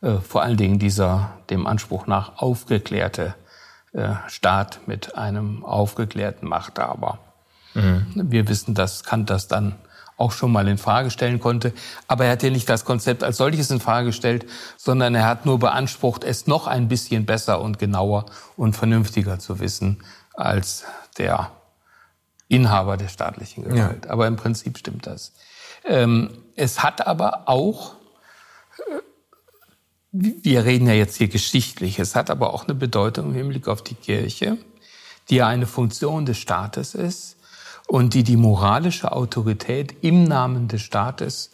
[0.00, 3.34] Äh, vor allen Dingen dieser dem Anspruch nach aufgeklärte
[3.92, 7.18] äh, Staat mit einem aufgeklärten Machthaber.
[7.74, 8.06] Mhm.
[8.14, 9.76] Wir wissen, dass Kant das dann
[10.16, 11.72] auch schon mal in Frage stellen konnte.
[12.08, 15.46] Aber er hat ja nicht das Konzept als solches in Frage gestellt, sondern er hat
[15.46, 20.02] nur beansprucht, es noch ein bisschen besser und genauer und vernünftiger zu wissen
[20.34, 20.84] als
[21.18, 21.52] der
[22.48, 24.06] Inhaber der staatlichen Gewalt.
[24.06, 24.10] Ja.
[24.10, 25.32] Aber im Prinzip stimmt das.
[25.84, 27.94] Ähm, es hat aber auch
[30.12, 33.82] wir reden ja jetzt hier geschichtlich, es hat aber auch eine Bedeutung im Hinblick auf
[33.82, 34.56] die Kirche,
[35.28, 37.36] die ja eine Funktion des Staates ist
[37.86, 41.50] und die die moralische Autorität im Namen des Staates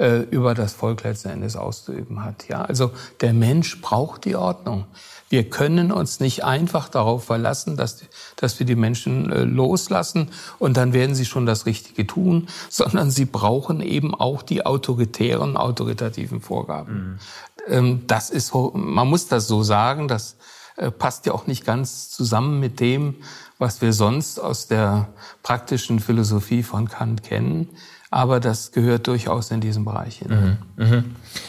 [0.00, 2.48] äh, über das Volk letzten Endes auszuüben hat.
[2.48, 4.86] Ja, also der Mensch braucht die Ordnung.
[5.28, 8.02] Wir können uns nicht einfach darauf verlassen, dass,
[8.34, 13.10] dass wir die Menschen äh, loslassen und dann werden sie schon das Richtige tun, sondern
[13.10, 16.94] sie brauchen eben auch die autoritären, autoritativen Vorgaben.
[16.94, 17.18] Mhm.
[17.68, 20.36] Ähm, das ist, man muss das so sagen, das
[20.76, 23.16] äh, passt ja auch nicht ganz zusammen mit dem,
[23.58, 25.08] was wir sonst aus der
[25.42, 27.68] praktischen Philosophie von Kant kennen.
[28.10, 30.58] Aber das gehört durchaus in diesen Bereich hinein.
[30.76, 31.04] Mhm, mh.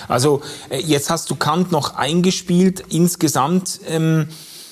[0.08, 2.84] Also äh, jetzt hast du Kant noch eingespielt.
[2.90, 4.28] Insgesamt ähm,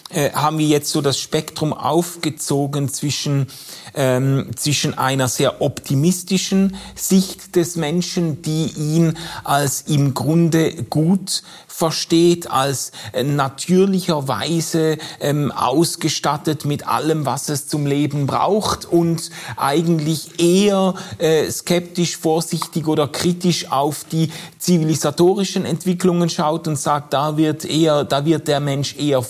[0.10, 3.48] äh, haben wir jetzt so das Spektrum aufgezogen zwischen
[3.94, 11.44] ähm, zwischen einer sehr optimistischen Sicht des Menschen, die ihn als im Grunde gut
[11.80, 20.40] versteht, als äh, natürlicherweise ähm, ausgestattet mit allem, was es zum Leben braucht und eigentlich
[20.40, 27.64] eher äh, skeptisch, vorsichtig oder kritisch auf die zivilisatorischen Entwicklungen schaut und sagt, da wird
[27.64, 29.24] eher, da wird der Mensch eher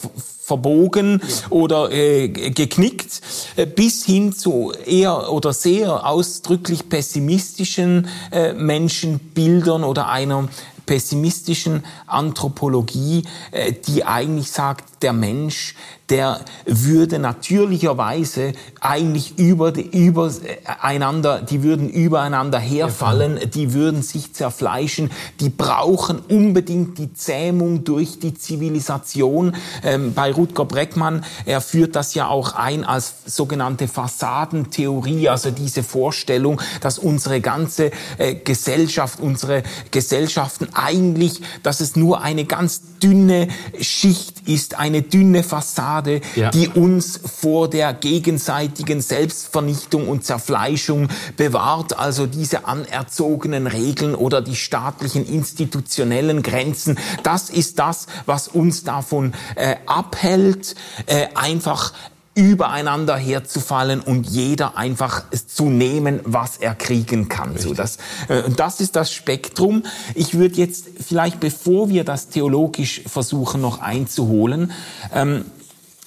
[0.50, 3.22] verbogen oder äh, geknickt,
[3.56, 10.50] äh, bis hin zu eher oder sehr ausdrücklich pessimistischen äh, Menschenbildern oder einer
[10.88, 15.76] pessimistischen Anthropologie, äh, die eigentlich sagt, der Mensch,
[16.10, 24.02] der würde natürlicherweise eigentlich über, die, über äh, einander, die würden übereinander herfallen, die würden
[24.02, 29.56] sich zerfleischen, die brauchen unbedingt die Zähmung durch die Zivilisation.
[29.84, 35.84] Ähm, bei Rutger Breckmann, er führt das ja auch ein als sogenannte Fassadentheorie, also diese
[35.84, 43.48] Vorstellung, dass unsere ganze äh, Gesellschaft, unsere Gesellschaften eigentlich, dass es nur eine ganz dünne
[43.80, 46.52] Schicht ist, eine dünne Fassade, ja.
[46.52, 51.98] die uns vor der gegenseitigen Selbstvernichtung und Zerfleischung bewahrt.
[51.98, 56.98] Also diese anerzogenen Regeln oder die staatlichen institutionellen Grenzen.
[57.24, 60.76] Das ist das, was uns davon äh, abhält,
[61.06, 61.94] äh, einfach
[62.40, 67.58] übereinander herzufallen und jeder einfach zu nehmen, was er kriegen kann.
[67.58, 67.98] So das,
[68.30, 69.84] äh, das ist das Spektrum.
[70.16, 74.72] Ich würde jetzt vielleicht, bevor wir das theologisch versuchen noch einzuholen,
[75.14, 75.46] ähm,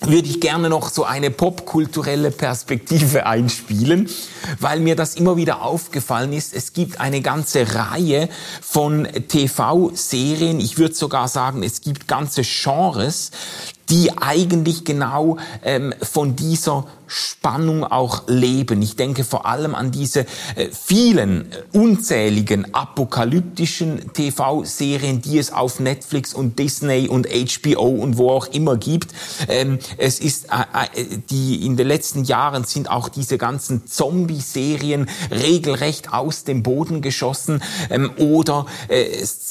[0.07, 4.09] würde ich gerne noch so eine popkulturelle Perspektive einspielen,
[4.59, 6.55] weil mir das immer wieder aufgefallen ist.
[6.55, 8.29] Es gibt eine ganze Reihe
[8.61, 13.31] von TV-Serien, ich würde sogar sagen, es gibt ganze Genres,
[13.90, 18.81] die eigentlich genau ähm, von dieser Spannung auch leben.
[18.81, 20.21] Ich denke vor allem an diese
[20.57, 28.16] äh, vielen äh, unzähligen apokalyptischen TV-Serien, die es auf Netflix und Disney und HBO und
[28.16, 29.12] wo auch immer gibt.
[29.49, 35.09] Ähm, es ist äh, äh die in den letzten Jahren sind auch diese ganzen Zombie-Serien
[35.31, 39.05] regelrecht aus dem Boden geschossen ähm, oder äh,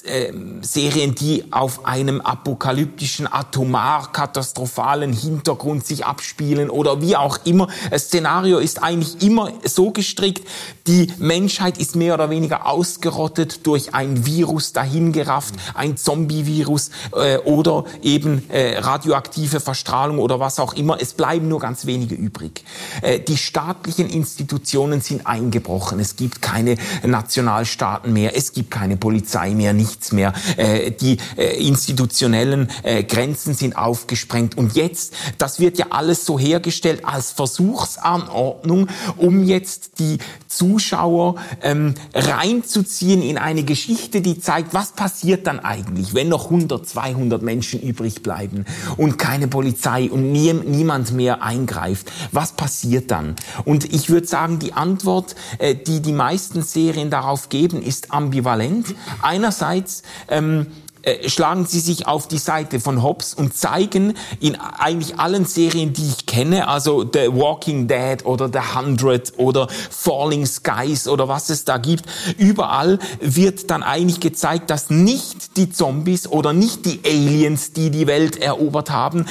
[0.05, 7.67] ähm, Serien, die auf einem apokalyptischen atomar katastrophalen Hintergrund sich abspielen oder wie auch immer.
[7.89, 10.47] Das Szenario ist eigentlich immer so gestrickt,
[10.85, 17.85] die Menschheit ist mehr oder weniger ausgerottet durch ein Virus dahingerafft, ein Zombie-Virus äh, oder
[18.03, 21.01] eben äh, radioaktive Verstrahlung oder was auch immer.
[21.01, 22.63] Es bleiben nur ganz wenige übrig.
[23.01, 25.99] Äh, die staatlichen Institutionen sind eingebrochen.
[25.99, 30.33] Es gibt keine Nationalstaaten mehr, es gibt keine Polizei mehr, nichts mehr.
[30.57, 34.57] Äh, die äh, institutionellen äh, Grenzen sind aufgestellt gesprengt.
[34.57, 41.95] Und jetzt, das wird ja alles so hergestellt als Versuchsanordnung, um jetzt die Zuschauer ähm,
[42.13, 47.81] reinzuziehen in eine Geschichte, die zeigt, was passiert dann eigentlich, wenn noch 100, 200 Menschen
[47.81, 48.65] übrig bleiben
[48.97, 52.11] und keine Polizei und nie, niemand mehr eingreift.
[52.33, 53.37] Was passiert dann?
[53.63, 58.93] Und ich würde sagen, die Antwort, äh, die die meisten Serien darauf geben, ist ambivalent.
[59.21, 60.67] Einerseits ähm,
[61.03, 65.93] äh, schlagen sie sich auf die Seite von Hobbes und zeigen in eigentlich allen Serien,
[65.93, 71.49] die ich kenne, also The Walking Dead oder The Hundred oder Falling Skies oder was
[71.49, 72.05] es da gibt,
[72.37, 78.07] überall wird dann eigentlich gezeigt, dass nicht die Zombies oder nicht die Aliens, die die
[78.07, 79.25] Welt erobert haben,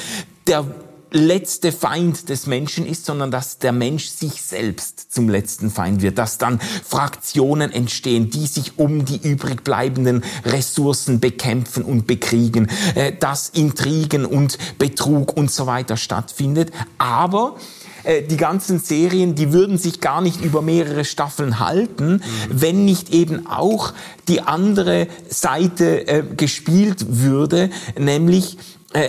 [0.46, 0.64] der
[1.12, 6.18] letzte Feind des Menschen ist, sondern dass der Mensch sich selbst zum letzten Feind wird,
[6.18, 13.12] dass dann Fraktionen entstehen, die sich um die übrig bleibenden Ressourcen bekämpfen und bekriegen, äh,
[13.18, 16.70] dass Intrigen und Betrug und so weiter stattfindet.
[16.98, 17.56] Aber
[18.04, 23.12] äh, die ganzen Serien, die würden sich gar nicht über mehrere Staffeln halten, wenn nicht
[23.12, 23.92] eben auch
[24.28, 28.58] die andere Seite äh, gespielt würde, nämlich
[28.92, 29.08] äh,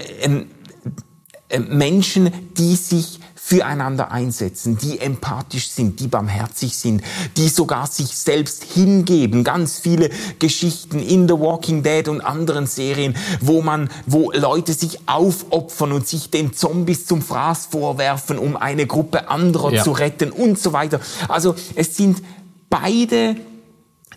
[1.59, 7.03] Menschen, die sich füreinander einsetzen, die empathisch sind, die barmherzig sind,
[7.35, 9.43] die sogar sich selbst hingeben.
[9.43, 14.99] Ganz viele Geschichten in The Walking Dead und anderen Serien, wo man, wo Leute sich
[15.07, 19.83] aufopfern und sich den Zombies zum Fraß vorwerfen, um eine Gruppe anderer ja.
[19.83, 21.01] zu retten und so weiter.
[21.27, 22.21] Also es sind
[22.69, 23.35] beide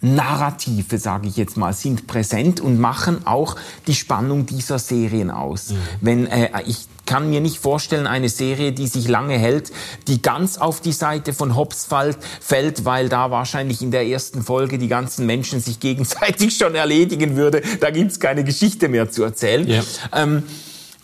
[0.01, 3.57] Narrative, sage ich jetzt mal, sind präsent und machen auch
[3.87, 5.70] die Spannung dieser Serien aus.
[5.70, 5.76] Mhm.
[6.03, 9.72] Wenn äh, ich kann mir nicht vorstellen, eine Serie, die sich lange hält,
[10.09, 11.86] die ganz auf die Seite von Hobbes
[12.40, 17.36] fällt, weil da wahrscheinlich in der ersten Folge die ganzen Menschen sich gegenseitig schon erledigen
[17.36, 17.62] würde.
[17.80, 19.66] Da gibt's keine Geschichte mehr zu erzählen.
[19.66, 19.82] Ja.
[20.12, 20.44] Ähm,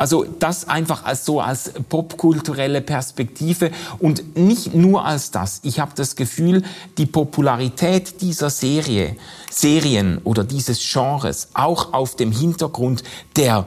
[0.00, 5.60] also das einfach als so als popkulturelle Perspektive und nicht nur als das.
[5.62, 6.62] Ich habe das Gefühl,
[6.96, 9.16] die Popularität dieser Serie,
[9.50, 13.04] Serien oder dieses Genres auch auf dem Hintergrund
[13.36, 13.66] der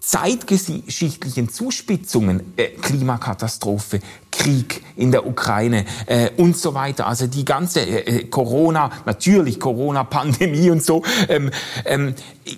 [0.00, 4.00] zeitgeschichtlichen Zuspitzungen, äh, Klimakatastrophe,
[4.32, 9.60] Krieg in der Ukraine äh, und so weiter, also die ganze äh, äh Corona, natürlich
[9.60, 11.50] Corona-Pandemie und so, ähm,
[11.84, 12.14] ähm,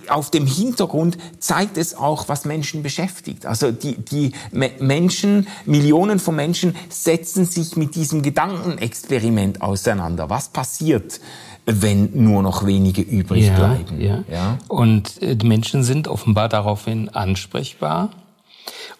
[0.08, 3.44] auf dem Hintergrund zeigt es auch, was Menschen beschäftigt.
[3.44, 10.30] Also die, die Menschen, Millionen von Menschen setzen sich mit diesem Gedankenexperiment auseinander.
[10.30, 11.20] Was passiert?
[11.66, 14.00] Wenn nur noch wenige übrig ja, bleiben.
[14.00, 14.24] Ja.
[14.30, 14.58] ja.
[14.68, 18.10] Und äh, die Menschen sind offenbar daraufhin ansprechbar.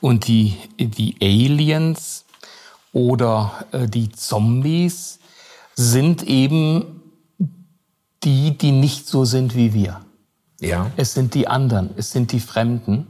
[0.01, 2.25] Und die, die Aliens
[2.93, 5.19] oder äh, die Zombies
[5.75, 7.01] sind eben
[8.23, 10.01] die, die nicht so sind wie wir.
[10.61, 10.91] Ja.
[10.97, 13.09] Es sind die anderen, es sind die Fremden.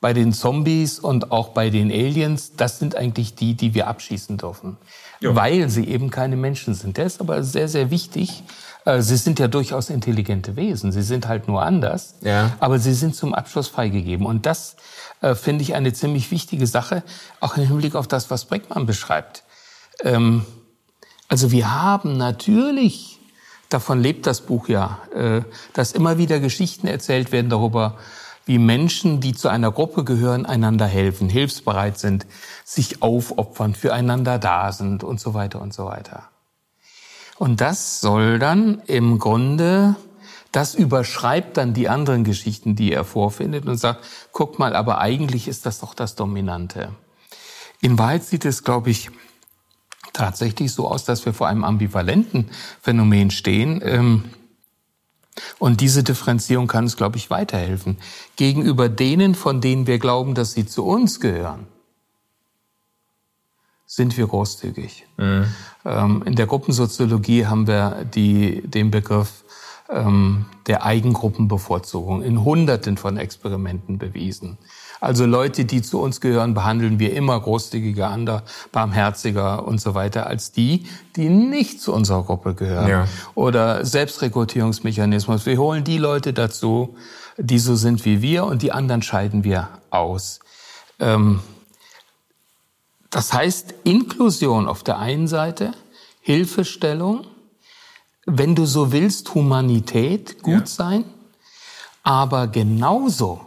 [0.00, 4.38] Bei den Zombies und auch bei den Aliens, das sind eigentlich die, die wir abschießen
[4.38, 4.76] dürfen.
[5.20, 5.34] Ja.
[5.34, 6.96] Weil sie eben keine Menschen sind.
[6.96, 8.44] Der ist aber sehr, sehr wichtig,
[9.00, 10.92] sie sind ja durchaus intelligente Wesen.
[10.92, 12.14] Sie sind halt nur anders.
[12.22, 12.52] Ja.
[12.60, 14.26] Aber sie sind zum Abschluss freigegeben.
[14.26, 14.76] Und das
[15.20, 17.02] äh, finde ich eine ziemlich wichtige Sache,
[17.40, 19.44] auch im Hinblick auf das, was Breckmann beschreibt.
[20.02, 20.44] Ähm,
[21.28, 23.18] also wir haben natürlich,
[23.68, 25.42] davon lebt das Buch ja, äh,
[25.74, 27.98] dass immer wieder Geschichten erzählt werden darüber,
[28.46, 32.26] wie Menschen, die zu einer Gruppe gehören, einander helfen, hilfsbereit sind,
[32.64, 36.30] sich aufopfern, füreinander da sind und so weiter und so weiter.
[37.38, 39.94] Und das soll dann im Grunde,
[40.50, 45.46] das überschreibt dann die anderen Geschichten, die er vorfindet und sagt, guck mal, aber eigentlich
[45.46, 46.90] ist das doch das Dominante.
[47.80, 49.10] In Wahrheit sieht es, glaube ich,
[50.12, 52.50] tatsächlich so aus, dass wir vor einem ambivalenten
[52.82, 53.80] Phänomen stehen.
[53.84, 54.24] Ähm,
[55.60, 57.98] und diese Differenzierung kann uns, glaube ich, weiterhelfen.
[58.34, 61.68] Gegenüber denen, von denen wir glauben, dass sie zu uns gehören,
[63.90, 65.06] sind wir großzügig.
[65.16, 65.46] Mhm.
[65.84, 69.44] Ähm, in der Gruppensoziologie haben wir die, den Begriff
[69.88, 74.58] ähm, der Eigengruppenbevorzugung in Hunderten von Experimenten bewiesen.
[75.00, 80.26] Also Leute, die zu uns gehören, behandeln wir immer großzügiger, ander, barmherziger und so weiter
[80.26, 80.84] als die,
[81.16, 82.88] die nicht zu unserer Gruppe gehören.
[82.88, 83.08] Ja.
[83.34, 85.46] Oder Selbstrekrutierungsmechanismus.
[85.46, 86.94] Wir holen die Leute dazu,
[87.38, 90.40] die so sind wie wir und die anderen scheiden wir aus.
[90.98, 91.40] Ähm,
[93.10, 95.72] das heißt, Inklusion auf der einen Seite,
[96.20, 97.26] Hilfestellung,
[98.26, 100.66] wenn du so willst, Humanität, gut ja.
[100.66, 101.04] sein,
[102.02, 103.40] aber genauso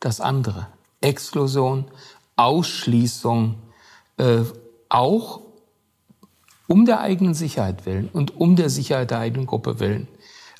[0.00, 0.66] das andere,
[1.00, 1.86] Exklusion,
[2.36, 3.56] Ausschließung,
[4.18, 4.42] äh,
[4.88, 5.40] auch
[6.66, 10.06] um der eigenen Sicherheit willen und um der Sicherheit der eigenen Gruppe willen.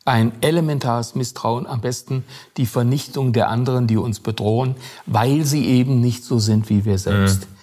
[0.04, 2.24] Ein elementares Misstrauen, am besten
[2.56, 6.98] die Vernichtung der anderen, die uns bedrohen, weil sie eben nicht so sind wie wir
[6.98, 7.42] selbst.
[7.42, 7.57] Mhm.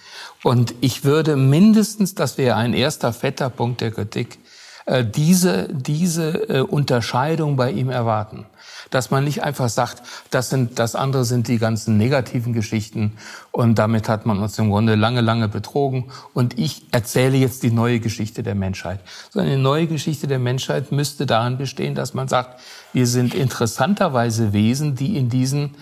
[0.46, 4.38] Und ich würde mindestens, das wäre ein erster fetter Punkt der Kritik,
[4.84, 8.46] äh, diese, diese äh, Unterscheidung bei ihm erwarten.
[8.90, 13.16] Dass man nicht einfach sagt, das sind, das andere sind die ganzen negativen Geschichten
[13.50, 17.72] und damit hat man uns im Grunde lange, lange betrogen und ich erzähle jetzt die
[17.72, 19.00] neue Geschichte der Menschheit.
[19.30, 22.60] So eine neue Geschichte der Menschheit müsste darin bestehen, dass man sagt,
[22.92, 25.74] wir sind interessanterweise Wesen, die in diesen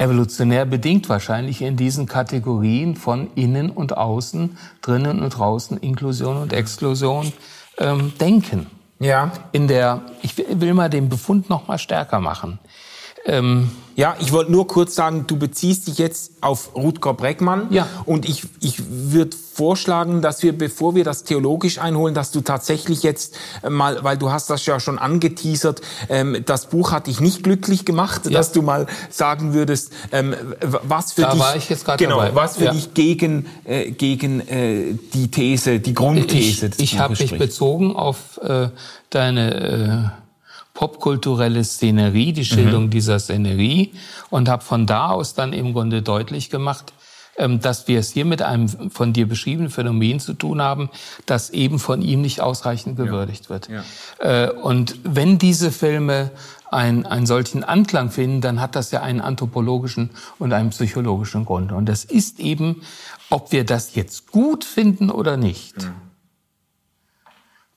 [0.00, 6.52] evolutionär bedingt wahrscheinlich in diesen Kategorien von innen und außen, drinnen und draußen, Inklusion und
[6.52, 7.32] Exklusion
[7.78, 8.66] ähm, denken.
[8.98, 9.32] Ja.
[9.52, 12.58] In der, ich will mal den Befund noch mal stärker machen.
[13.24, 17.66] Ähm, ja, ich wollte nur kurz sagen, du beziehst dich jetzt auf Rutger Breckmann.
[17.70, 17.86] Ja.
[18.06, 23.02] Und ich, ich würde vorschlagen, dass wir, bevor wir das theologisch einholen, dass du tatsächlich
[23.02, 23.36] jetzt
[23.68, 27.84] mal, weil du hast das ja schon angeteasert, ähm, das Buch hat dich nicht glücklich
[27.84, 28.30] gemacht, ja.
[28.30, 32.34] dass du mal sagen würdest, ähm, was für da dich, war ich jetzt genau, dabei.
[32.34, 32.72] was für ja.
[32.72, 36.70] dich gegen äh, gegen äh, die These, die Grundthese.
[36.78, 38.68] Ich, ich habe mich bezogen auf äh,
[39.10, 40.19] deine äh,
[40.80, 42.90] popkulturelle Szenerie, die Schilderung mhm.
[42.90, 43.92] dieser Szenerie
[44.30, 46.94] und habe von da aus dann im Grunde deutlich gemacht,
[47.36, 50.88] ähm, dass wir es hier mit einem von dir beschriebenen Phänomen zu tun haben,
[51.26, 53.50] das eben von ihm nicht ausreichend gewürdigt ja.
[53.50, 53.68] wird.
[53.68, 53.82] Ja.
[54.20, 56.30] Äh, und wenn diese Filme
[56.70, 60.08] einen, einen solchen Anklang finden, dann hat das ja einen anthropologischen
[60.38, 61.72] und einen psychologischen Grund.
[61.72, 62.80] Und das ist eben,
[63.28, 65.76] ob wir das jetzt gut finden oder nicht.
[65.76, 65.92] Mhm.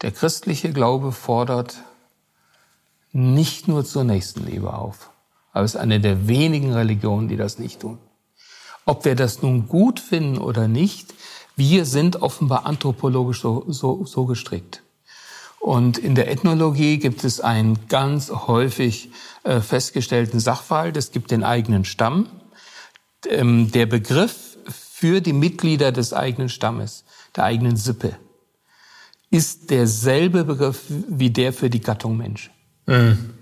[0.04, 1.84] Der christliche Glaube fordert
[3.14, 5.12] nicht nur zur Nächstenliebe auf.
[5.54, 8.00] Aber es ist eine der wenigen Religionen, die das nicht tun.
[8.86, 11.14] Ob wir das nun gut finden oder nicht,
[11.56, 14.82] wir sind offenbar anthropologisch so, so, so gestrickt.
[15.60, 19.12] Und in der Ethnologie gibt es einen ganz häufig
[19.44, 20.98] äh, festgestellten Sachverhalt.
[20.98, 22.28] Es gibt den eigenen Stamm.
[23.30, 27.06] Ähm, der Begriff für die Mitglieder des eigenen Stammes,
[27.36, 28.18] der eigenen Sippe,
[29.30, 32.52] ist derselbe Begriff wie der für die Gattung Mensch.
[32.86, 33.34] Mhm.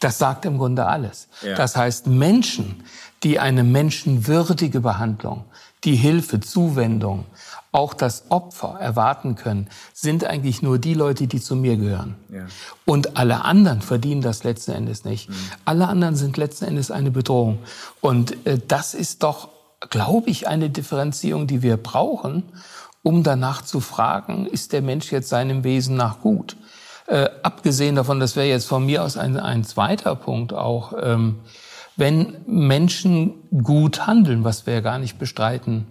[0.00, 1.28] Das sagt im Grunde alles.
[1.42, 1.54] Ja.
[1.54, 2.84] Das heißt, Menschen,
[3.22, 5.44] die eine menschenwürdige Behandlung,
[5.84, 7.26] die Hilfe, Zuwendung,
[7.72, 12.16] auch das Opfer erwarten können, sind eigentlich nur die Leute, die zu mir gehören.
[12.28, 12.46] Ja.
[12.84, 15.28] Und alle anderen verdienen das letzten Endes nicht.
[15.28, 15.34] Mhm.
[15.64, 17.60] Alle anderen sind letzten Endes eine Bedrohung.
[18.00, 19.50] Und äh, das ist doch,
[19.90, 22.42] glaube ich, eine Differenzierung, die wir brauchen,
[23.02, 26.56] um danach zu fragen, ist der Mensch jetzt seinem Wesen nach gut?
[27.10, 31.40] Äh, abgesehen davon, das wäre jetzt von mir aus ein, ein zweiter Punkt auch, ähm,
[31.96, 33.34] wenn Menschen
[33.64, 35.88] gut handeln, was wir ja gar nicht bestreiten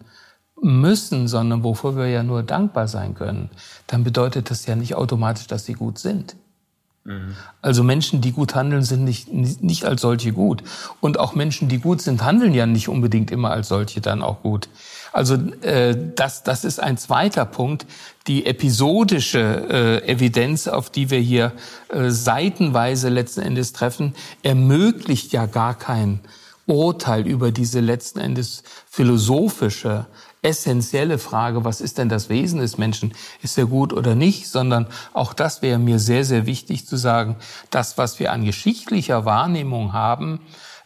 [0.62, 3.50] müssen, sondern wofür wir ja nur dankbar sein können,
[3.86, 6.38] dann bedeutet das ja nicht automatisch, dass sie gut sind.
[7.10, 7.36] Mhm.
[7.64, 10.64] Also Menschen, die gut handeln, sind nicht, nicht als solche gut.
[11.02, 14.44] Und auch Menschen, die gut sind, handeln ja nicht unbedingt immer als solche dann auch
[14.44, 14.70] gut.
[15.12, 17.88] Also äh, das, das ist ein zweiter Punkt.
[18.28, 19.40] Die episodische
[20.04, 21.52] äh, Evidenz, auf die wir hier
[21.90, 26.20] äh, seitenweise letzten Endes treffen, ermöglicht ja gar kein
[26.68, 30.06] Urteil über diese letzten Endes philosophische
[30.42, 33.14] essentielle Frage, was ist denn das Wesen des Menschen?
[33.42, 34.48] Ist er gut oder nicht?
[34.48, 37.36] Sondern auch das wäre mir sehr, sehr wichtig zu sagen,
[37.70, 40.40] das, was wir an geschichtlicher Wahrnehmung haben,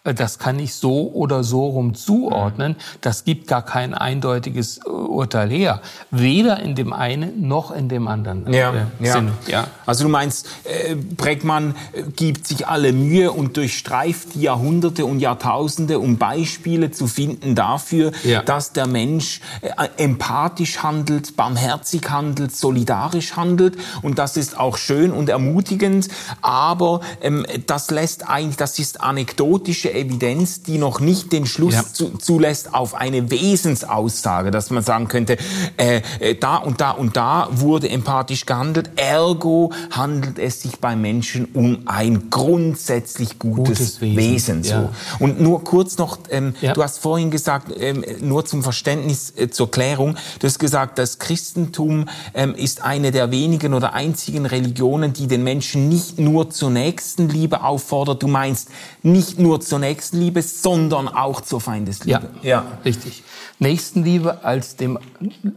[0.04, 2.76] das kann ich so oder so rum zuordnen.
[3.00, 5.82] Das gibt gar kein eindeutiges äh, Urteil her.
[6.12, 9.14] Weder in dem einen noch in dem anderen ja, äh, ja.
[9.14, 9.32] Sinne.
[9.48, 9.68] Ja.
[9.86, 11.76] Also du meinst, äh, Breckmann
[12.18, 18.12] gibt sich alle Mühe und durchstreift die Jahrhunderte und Jahrtausende, um Beispiele zu finden dafür,
[18.26, 18.42] ja.
[18.42, 23.78] dass der Mensch äh, empathisch handelt, barmherzig handelt, solidarisch handelt.
[24.02, 26.10] Und das ist auch schön und ermutigend.
[26.42, 31.84] Aber ähm, das lässt eigentlich, das ist anekdotische Evidenz, die noch nicht den Schluss ja.
[31.92, 35.38] zu, zulässt auf eine Wesensaussage, dass man sagen könnte,
[35.78, 40.96] äh, äh, da und da und da wurde empathisch gehandelt, ergo handelt es sich bei
[40.96, 44.18] Menschen um ein grundsätzlich gutes, gutes Wesen.
[44.18, 44.74] Wesen so.
[44.74, 44.90] Ja.
[45.20, 46.74] Und nur kurz noch, ähm, ja.
[46.74, 51.20] du hast vorhin gesagt, ähm, nur zum Verständnis, äh, zur Klärung, du hast gesagt, das
[51.20, 56.70] Christentum ähm, ist eine der wenigen oder einzigen Religionen, die den Menschen nicht nur zur
[56.70, 58.24] Nächstenliebe auffordert.
[58.24, 58.70] Du meinst
[59.02, 62.30] nicht nur zur Nächstenliebe, sondern auch zur Feindesliebe.
[62.42, 62.66] Ja, ja.
[62.86, 63.24] richtig.
[63.60, 64.98] Nächstenliebe als, dem,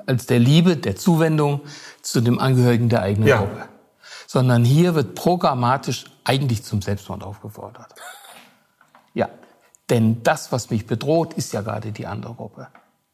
[0.07, 1.61] als der Liebe, der Zuwendung
[2.03, 3.39] zu dem Angehörigen der eigenen ja.
[3.39, 3.69] Gruppe.
[4.27, 7.95] Sondern hier wird programmatisch eigentlich zum Selbstmord aufgefordert.
[9.15, 9.29] Ja,
[9.89, 12.69] denn das, was mich bedroht, ist ja gerade die andere Gruppe.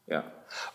[0.07, 0.23] Ja.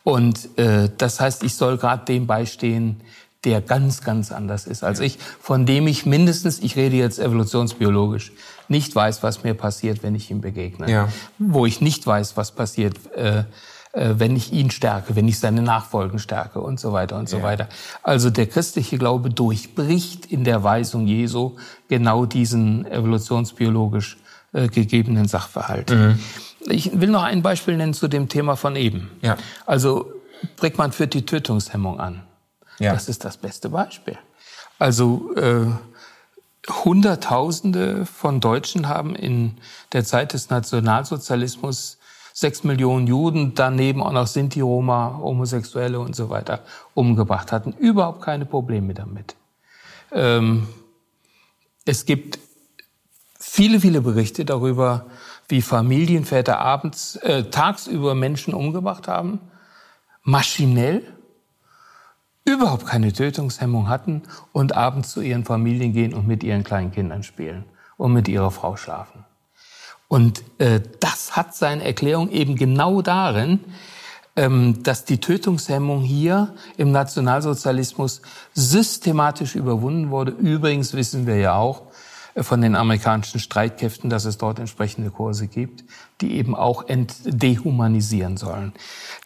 [0.05, 3.03] Und äh, das heißt, ich soll gerade dem beistehen,
[3.45, 8.33] der ganz, ganz anders ist als ich, von dem ich mindestens, ich rede jetzt evolutionsbiologisch,
[8.69, 10.91] nicht weiß, was mir passiert, wenn ich ihm begegne.
[10.91, 11.09] Ja.
[11.39, 13.45] Wo ich nicht weiß, was passiert, äh,
[13.93, 17.39] äh, wenn ich ihn stärke, wenn ich seine Nachfolgen stärke und so weiter und so
[17.39, 17.43] ja.
[17.43, 17.69] weiter.
[18.03, 21.57] Also der christliche Glaube durchbricht in der Weisung Jesu
[21.89, 24.19] genau diesen evolutionsbiologisch
[24.53, 25.91] äh, gegebenen Sachverhalt.
[25.91, 26.19] Mhm.
[26.67, 29.11] Ich will noch ein Beispiel nennen zu dem Thema von eben.
[29.23, 29.37] Ja.
[29.65, 30.13] Also
[30.57, 32.23] Brickmann führt die Tötungshemmung an.
[32.79, 32.93] Ja.
[32.93, 34.19] Das ist das beste Beispiel.
[34.79, 35.67] Also äh,
[36.85, 39.59] Hunderttausende von Deutschen haben in
[39.93, 41.99] der Zeit des Nationalsozialismus
[42.33, 46.61] sechs Millionen Juden, daneben auch noch Sinti, Roma, Homosexuelle und so weiter
[46.95, 49.35] umgebracht, hatten überhaupt keine Probleme damit.
[50.13, 50.69] Ähm,
[51.85, 52.39] es gibt
[53.41, 55.07] viele, viele Berichte darüber,
[55.49, 59.41] wie Familienväter abends, äh, tagsüber Menschen umgebracht haben,
[60.23, 61.03] maschinell,
[62.49, 64.23] überhaupt keine Tötungshemmung hatten
[64.53, 67.65] und abends zu ihren Familien gehen und mit ihren kleinen Kindern spielen
[67.97, 69.25] und mit ihrer Frau schlafen.
[70.09, 73.61] Und äh, das hat seine Erklärung eben genau darin,
[74.37, 78.23] ähm, dass die Tötungshemmung hier im Nationalsozialismus
[78.55, 80.31] systematisch überwunden wurde.
[80.31, 81.88] Übrigens wissen wir ja auch
[82.41, 85.85] von den amerikanischen Streitkräften, dass es dort entsprechende Kurse gibt,
[86.21, 88.73] die eben auch dehumanisieren sollen.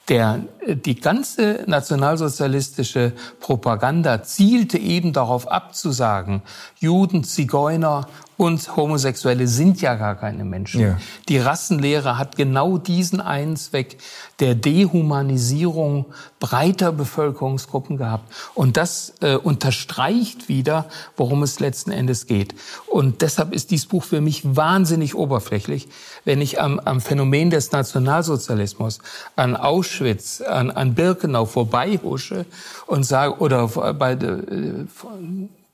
[0.09, 6.43] Der, die ganze nationalsozialistische Propaganda zielte eben darauf abzusagen,
[6.79, 8.09] Juden, Zigeuner
[8.43, 10.81] und Homosexuelle sind ja gar keine Menschen.
[10.81, 10.99] Ja.
[11.29, 13.99] Die Rassenlehre hat genau diesen einen Zweck
[14.41, 16.07] der Dehumanisierung
[16.41, 18.33] breiter Bevölkerungsgruppen gehabt.
[18.55, 20.87] Und das äh, unterstreicht wieder,
[21.17, 22.55] worum es letzten Endes geht.
[22.89, 25.89] Und deshalb ist dieses Buch für mich wahnsinnig oberflächlich,
[26.25, 28.99] wenn ich am, am Phänomen des Nationalsozialismus,
[29.37, 32.45] an Auschwitz, an, an Birkenau vorbeihusche
[32.87, 34.87] und sage, oder bei, äh,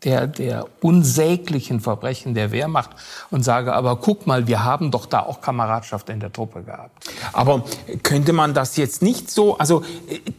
[0.05, 2.91] der, der unsäglichen Verbrechen der Wehrmacht
[3.33, 7.11] und sage, aber guck mal, wir haben doch da auch Kameradschaft in der Truppe gehabt.
[7.33, 7.65] Aber
[8.05, 9.83] könnte man das jetzt nicht so, also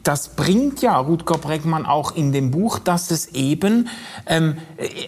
[0.03, 3.89] das bringt ja Rutger Bregmann auch in dem Buch, dass es eben,
[4.27, 4.57] ähm,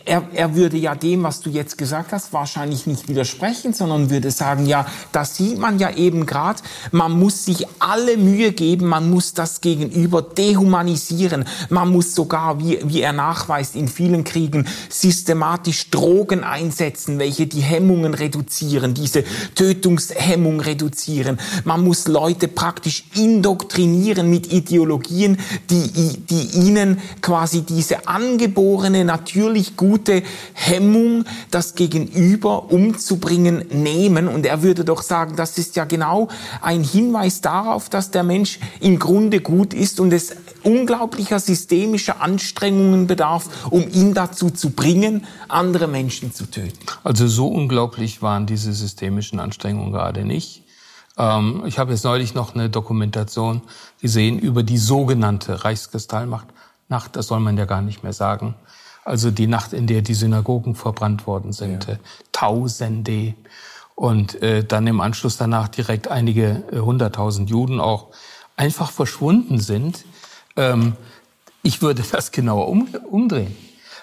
[0.03, 4.31] er, er würde ja dem, was du jetzt gesagt hast, wahrscheinlich nicht widersprechen, sondern würde
[4.31, 9.09] sagen, ja, das sieht man ja eben gerade, man muss sich alle Mühe geben, man
[9.09, 14.65] muss das Gegenüber dehumanisieren, man muss sogar, wie, wie er nachweist, in vielen Kriegen Kriegen
[14.89, 19.23] systematisch Drogen einsetzen, welche die Hemmungen reduzieren, diese
[19.53, 21.39] Tötungshemmung reduzieren.
[21.63, 25.37] Man muss Leute praktisch indoktrinieren mit Ideologien,
[25.69, 30.23] die, die ihnen quasi diese angeborene, natürlich gute
[30.53, 34.27] Hemmung, das Gegenüber umzubringen, nehmen.
[34.27, 36.29] Und er würde doch sagen, das ist ja genau
[36.61, 43.07] ein Hinweis darauf, dass der Mensch im Grunde gut ist und es unglaublicher systemischer Anstrengungen
[43.07, 46.79] bedarf, um ihn dazu zu bringen, andere Menschen zu töten.
[47.03, 50.63] Also so unglaublich waren diese systemischen Anstrengungen gerade nicht.
[51.17, 53.61] Ähm, ich habe jetzt neulich noch eine Dokumentation
[54.01, 56.47] gesehen über die sogenannte Reichskristallmacht.
[56.89, 58.55] Nacht, das soll man ja gar nicht mehr sagen.
[59.03, 61.87] Also die Nacht, in der die Synagogen verbrannt worden sind.
[61.87, 61.95] Ja.
[62.31, 63.33] Tausende.
[63.95, 68.07] Und äh, dann im Anschluss danach direkt einige äh, hunderttausend Juden auch
[68.55, 70.05] einfach verschwunden sind.
[70.55, 70.95] Ähm,
[71.63, 73.55] ich würde das genauer um, umdrehen.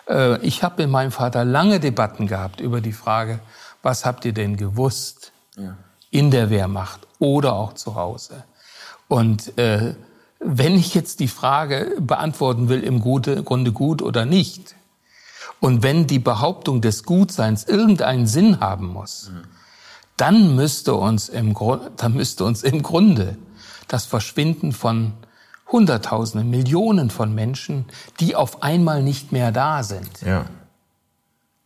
[0.08, 3.40] Äh, ich habe mit meinem Vater lange Debatten gehabt über die Frage,
[3.82, 5.76] was habt ihr denn gewusst ja.
[6.10, 8.44] in der Wehrmacht oder auch zu Hause?
[9.08, 9.94] Und äh,
[10.40, 14.74] wenn ich jetzt die Frage beantworten will, im Grunde gut oder nicht,
[15.60, 19.44] und wenn die Behauptung des Gutseins irgendeinen Sinn haben muss, mhm.
[20.16, 21.56] dann müsste uns im,
[21.96, 23.36] dann müsste uns im Grunde
[23.88, 25.14] das Verschwinden von
[25.70, 27.84] Hunderttausende, Millionen von Menschen,
[28.20, 30.46] die auf einmal nicht mehr da sind, ja.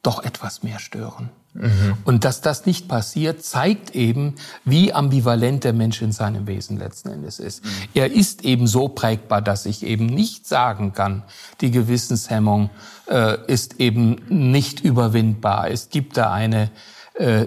[0.02, 1.30] doch etwas mehr stören.
[1.54, 1.98] Mhm.
[2.04, 7.10] Und dass das nicht passiert, zeigt eben, wie ambivalent der Mensch in seinem Wesen letzten
[7.10, 7.64] Endes ist.
[7.64, 7.70] Mhm.
[7.94, 11.24] Er ist eben so prägbar, dass ich eben nicht sagen kann,
[11.60, 12.70] die Gewissenshemmung
[13.06, 15.70] äh, ist eben nicht überwindbar.
[15.70, 16.70] Es gibt da eine
[17.14, 17.46] äh,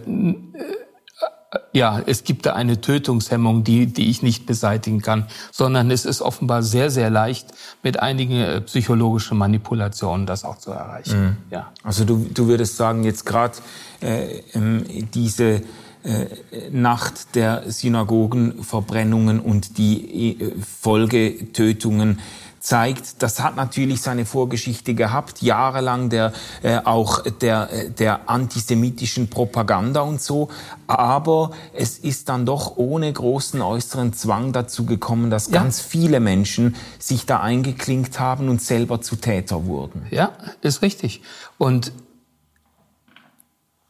[1.75, 6.21] ja, es gibt da eine Tötungshemmung, die, die ich nicht beseitigen kann, sondern es ist
[6.21, 7.49] offenbar sehr, sehr leicht,
[7.83, 11.21] mit einigen äh, psychologischen Manipulationen das auch zu erreichen.
[11.21, 11.37] Mhm.
[11.51, 11.73] Ja.
[11.83, 13.57] Also du, du würdest sagen, jetzt gerade
[14.01, 15.61] äh, ähm, diese
[16.03, 16.27] äh,
[16.71, 22.19] Nacht der Synagogenverbrennungen und die äh, Folgetötungen
[22.65, 29.29] zeigt, das hat natürlich seine Vorgeschichte gehabt, jahrelang der äh, auch der äh, der antisemitischen
[29.29, 30.49] Propaganda und so,
[30.87, 35.61] aber es ist dann doch ohne großen äußeren Zwang dazu gekommen, dass ja.
[35.61, 40.07] ganz viele Menschen sich da eingeklinkt haben und selber zu Täter wurden.
[40.09, 41.21] Ja, ist richtig.
[41.59, 41.91] Und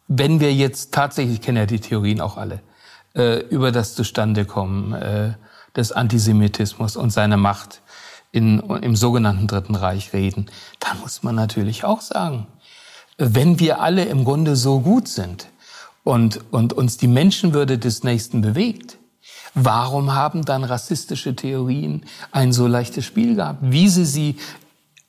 [0.09, 2.59] wenn wir jetzt tatsächlich, ich kenne ja die Theorien auch alle,
[3.15, 5.34] äh, über das Zustandekommen äh,
[5.78, 7.82] des Antisemitismus und seine Macht
[8.36, 10.47] in, im sogenannten Dritten Reich reden,
[10.81, 12.47] dann muss man natürlich auch sagen,
[13.17, 15.47] wenn wir alle im Grunde so gut sind
[16.03, 18.97] und, und uns die Menschenwürde des Nächsten bewegt,
[19.53, 24.36] warum haben dann rassistische Theorien ein so leichtes Spiel gehabt, wie sie sie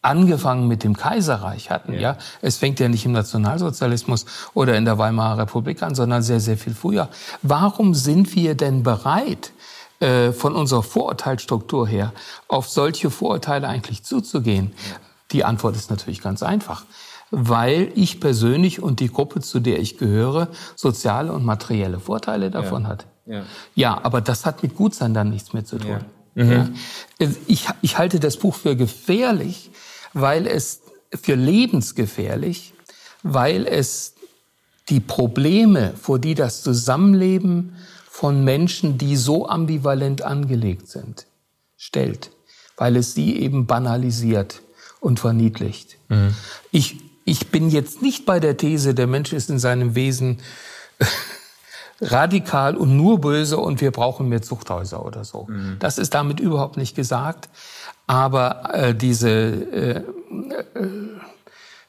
[0.03, 2.01] angefangen mit dem Kaiserreich hatten, ja.
[2.01, 2.19] ja.
[2.43, 4.25] Es fängt ja nicht im Nationalsozialismus
[4.55, 7.09] oder in der Weimarer Republik an, sondern sehr, sehr viel früher.
[7.43, 9.51] Warum sind wir denn bereit,
[10.01, 12.13] äh, von unserer Vorurteilsstruktur her
[12.49, 14.73] auf solche Vorurteile eigentlich zuzugehen?
[15.33, 16.85] Die Antwort ist natürlich ganz einfach.
[17.31, 22.85] Weil ich persönlich und die Gruppe, zu der ich gehöre, soziale und materielle Vorteile davon
[22.85, 22.89] ja.
[22.89, 23.07] hat.
[23.27, 23.43] Ja.
[23.75, 25.99] ja, aber das hat mit Gutsein dann nichts mehr zu tun.
[26.37, 26.45] Ja.
[26.45, 26.75] Mhm.
[27.49, 29.71] Ich, ich halte das Buch für gefährlich,
[30.13, 30.83] weil es
[31.13, 32.75] für lebensgefährlich,
[33.23, 34.15] weil es
[34.89, 37.75] die Probleme, vor die das Zusammenleben
[38.17, 41.27] von Menschen, die so ambivalent angelegt sind,
[41.77, 42.31] stellt,
[42.79, 44.63] weil es sie eben banalisiert
[45.01, 45.99] und verniedlicht.
[46.09, 46.35] Mhm.
[46.71, 46.97] Ich,
[47.27, 50.39] ich bin jetzt nicht bei der These, der Mensch ist in seinem Wesen
[52.01, 55.45] radikal und nur böse und wir brauchen mehr Zuchthäuser oder so.
[55.51, 55.77] Mhm.
[55.79, 57.51] Das ist damit überhaupt nicht gesagt.
[58.07, 60.05] Aber äh, diese äh, äh,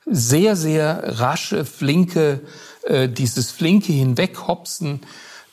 [0.05, 2.41] sehr, sehr rasche, flinke,
[2.83, 4.99] äh, dieses flinke Hinweghopsen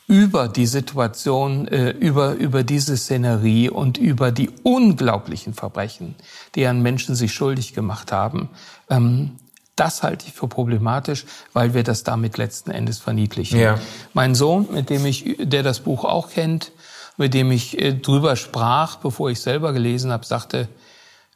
[0.07, 6.15] über die Situation, äh, über, über diese Szenerie und über die unglaublichen Verbrechen,
[6.55, 8.51] die an Menschen sich schuldig gemacht haben,
[8.91, 9.33] ähm,
[9.77, 13.59] das halte ich für problematisch, weil wir das damit letzten Endes verniedlichen.
[13.59, 13.81] Ja.
[14.13, 16.71] Mein Sohn, mit dem ich, der das Buch auch kennt,
[17.17, 20.69] mit dem ich äh, drüber sprach, bevor ich selber gelesen habe, sagte,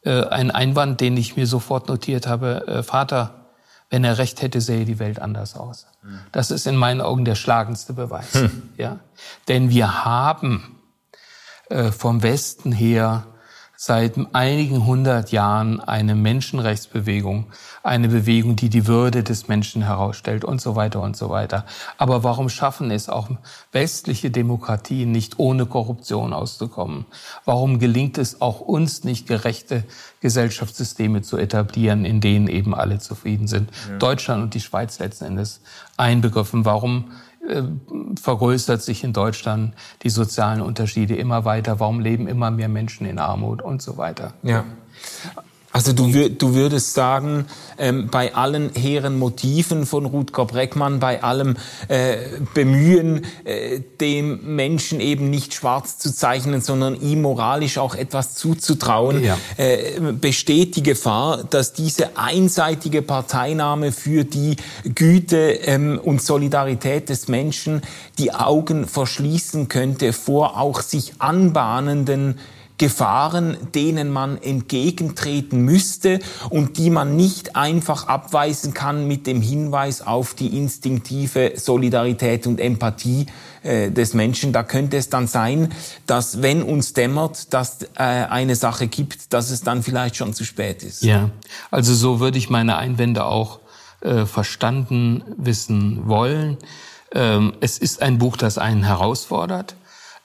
[0.03, 3.38] äh, ein Einwand, den ich mir sofort notiert habe, Vater,
[3.89, 5.87] wenn er recht hätte, sähe die Welt anders aus.
[6.01, 6.19] Hm.
[6.31, 8.33] Das ist in meinen Augen der schlagendste Beweis.
[8.33, 8.69] Hm.
[8.77, 8.99] Ja?
[9.47, 10.79] Denn wir haben
[11.69, 13.25] äh, vom Westen her
[13.81, 17.45] seit einigen hundert Jahren eine Menschenrechtsbewegung,
[17.81, 21.65] eine Bewegung, die die Würde des Menschen herausstellt und so weiter und so weiter.
[21.97, 23.29] Aber warum schaffen es auch
[23.71, 27.05] westliche Demokratien nicht ohne Korruption auszukommen?
[27.45, 29.85] Warum gelingt es auch uns nicht, gerechte
[30.19, 33.71] Gesellschaftssysteme zu etablieren, in denen eben alle zufrieden sind?
[33.89, 33.97] Ja.
[33.97, 35.61] Deutschland und die Schweiz letzten Endes
[35.95, 36.65] einbegriffen.
[36.65, 37.11] Warum
[37.49, 37.63] äh,
[38.21, 39.73] vergrößert sich in Deutschland
[40.03, 41.79] die sozialen Unterschiede immer weiter?
[41.79, 44.33] Warum leben immer mehr Menschen in Armut und so weiter?
[44.43, 44.65] Ja.
[45.71, 47.45] Also du, wür du würdest sagen,
[47.77, 51.57] ähm, bei allen hehren Motiven von Rutger Breckmann, bei allem
[51.89, 52.17] äh,
[52.55, 59.23] Bemühen, äh, dem Menschen eben nicht schwarz zu zeichnen, sondern ihm moralisch auch etwas zuzutrauen,
[59.23, 59.37] ja.
[59.57, 64.55] äh, besteht die Gefahr, dass diese einseitige Parteinahme für die
[64.95, 67.83] Güte ähm, und Solidarität des Menschen
[68.17, 72.39] die Augen verschließen könnte vor auch sich anbahnenden
[72.79, 76.19] Gefahren, denen man entgegentreten müsste
[76.49, 82.59] und die man nicht einfach abweisen kann mit dem Hinweis auf die instinktive Solidarität und
[82.59, 83.27] Empathie
[83.63, 84.53] äh, des Menschen.
[84.53, 85.73] Da könnte es dann sein,
[86.05, 90.45] dass wenn uns dämmert, dass äh, eine Sache gibt, dass es dann vielleicht schon zu
[90.45, 91.03] spät ist.
[91.03, 91.29] Ja,
[91.69, 93.59] also so würde ich meine Einwände auch
[94.01, 96.57] äh, verstanden wissen wollen.
[97.11, 99.75] Ähm, es ist ein Buch, das einen herausfordert.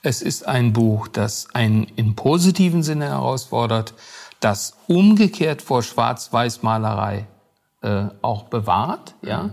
[0.05, 3.95] Es ist ein Buch, das einen im positiven Sinne herausfordert,
[4.39, 7.25] das umgekehrt vor Schwarz-Weiß-Malerei
[7.81, 9.49] äh, auch bewahrt, ja,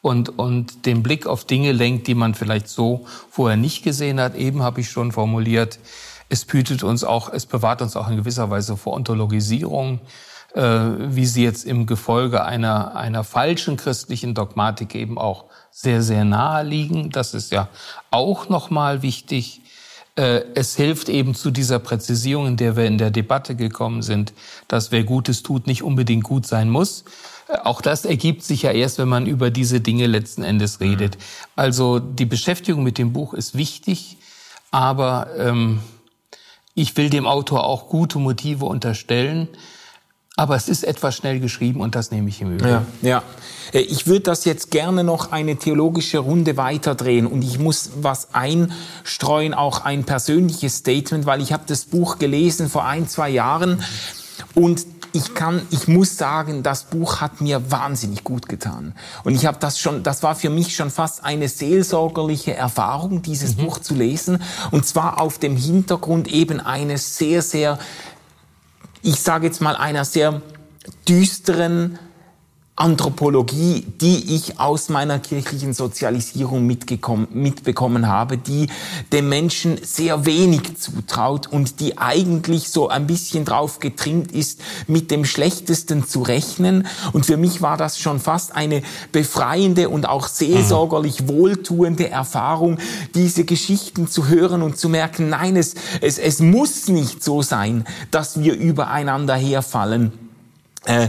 [0.00, 4.34] und, und den Blick auf Dinge lenkt, die man vielleicht so vorher nicht gesehen hat.
[4.34, 5.78] Eben habe ich schon formuliert,
[6.28, 10.00] es behütet uns auch, es bewahrt uns auch in gewisser Weise vor Ontologisierung,
[10.54, 16.24] äh, wie sie jetzt im Gefolge einer, einer falschen christlichen Dogmatik eben auch sehr, sehr
[16.24, 17.10] nahe liegen.
[17.10, 17.68] Das ist ja
[18.10, 19.61] auch nochmal wichtig.
[20.14, 24.34] Äh, es hilft eben zu dieser Präzisierung, in der wir in der Debatte gekommen sind,
[24.68, 27.04] dass wer Gutes tut, nicht unbedingt gut sein muss.
[27.48, 31.16] Äh, auch das ergibt sich ja erst, wenn man über diese Dinge letzten Endes redet.
[31.56, 34.18] Also die Beschäftigung mit dem Buch ist wichtig,
[34.70, 35.80] aber ähm,
[36.74, 39.48] ich will dem Autor auch gute Motive unterstellen.
[40.36, 42.86] Aber es ist etwas schnell geschrieben und das nehme ich im Übrigen.
[43.02, 43.22] Ja, ja.
[43.72, 48.28] Äh, ich würde das jetzt gerne noch eine theologische Runde weiterdrehen und ich muss was
[48.32, 53.84] einstreuen, auch ein persönliches Statement, weil ich habe das Buch gelesen vor ein, zwei Jahren
[54.54, 58.94] und ich kann, ich muss sagen, das Buch hat mir wahnsinnig gut getan.
[59.24, 63.56] Und ich habe das schon, das war für mich schon fast eine seelsorgerliche Erfahrung, dieses
[63.56, 63.66] mhm.
[63.66, 64.42] Buch zu lesen.
[64.70, 67.78] Und zwar auf dem Hintergrund eben eines sehr, sehr
[69.02, 70.40] ich sage jetzt mal, einer sehr
[71.08, 71.98] düsteren
[72.74, 78.68] Anthropologie, die ich aus meiner kirchlichen Sozialisierung mitbekommen habe, die
[79.12, 85.10] dem Menschen sehr wenig zutraut und die eigentlich so ein bisschen drauf getrimmt ist, mit
[85.10, 86.86] dem Schlechtesten zu rechnen.
[87.12, 92.78] Und für mich war das schon fast eine befreiende und auch seelsorgerlich wohltuende Erfahrung,
[93.14, 97.84] diese Geschichten zu hören und zu merken, nein, es, es, es muss nicht so sein,
[98.10, 100.21] dass wir übereinander herfallen
[100.84, 101.08] äh,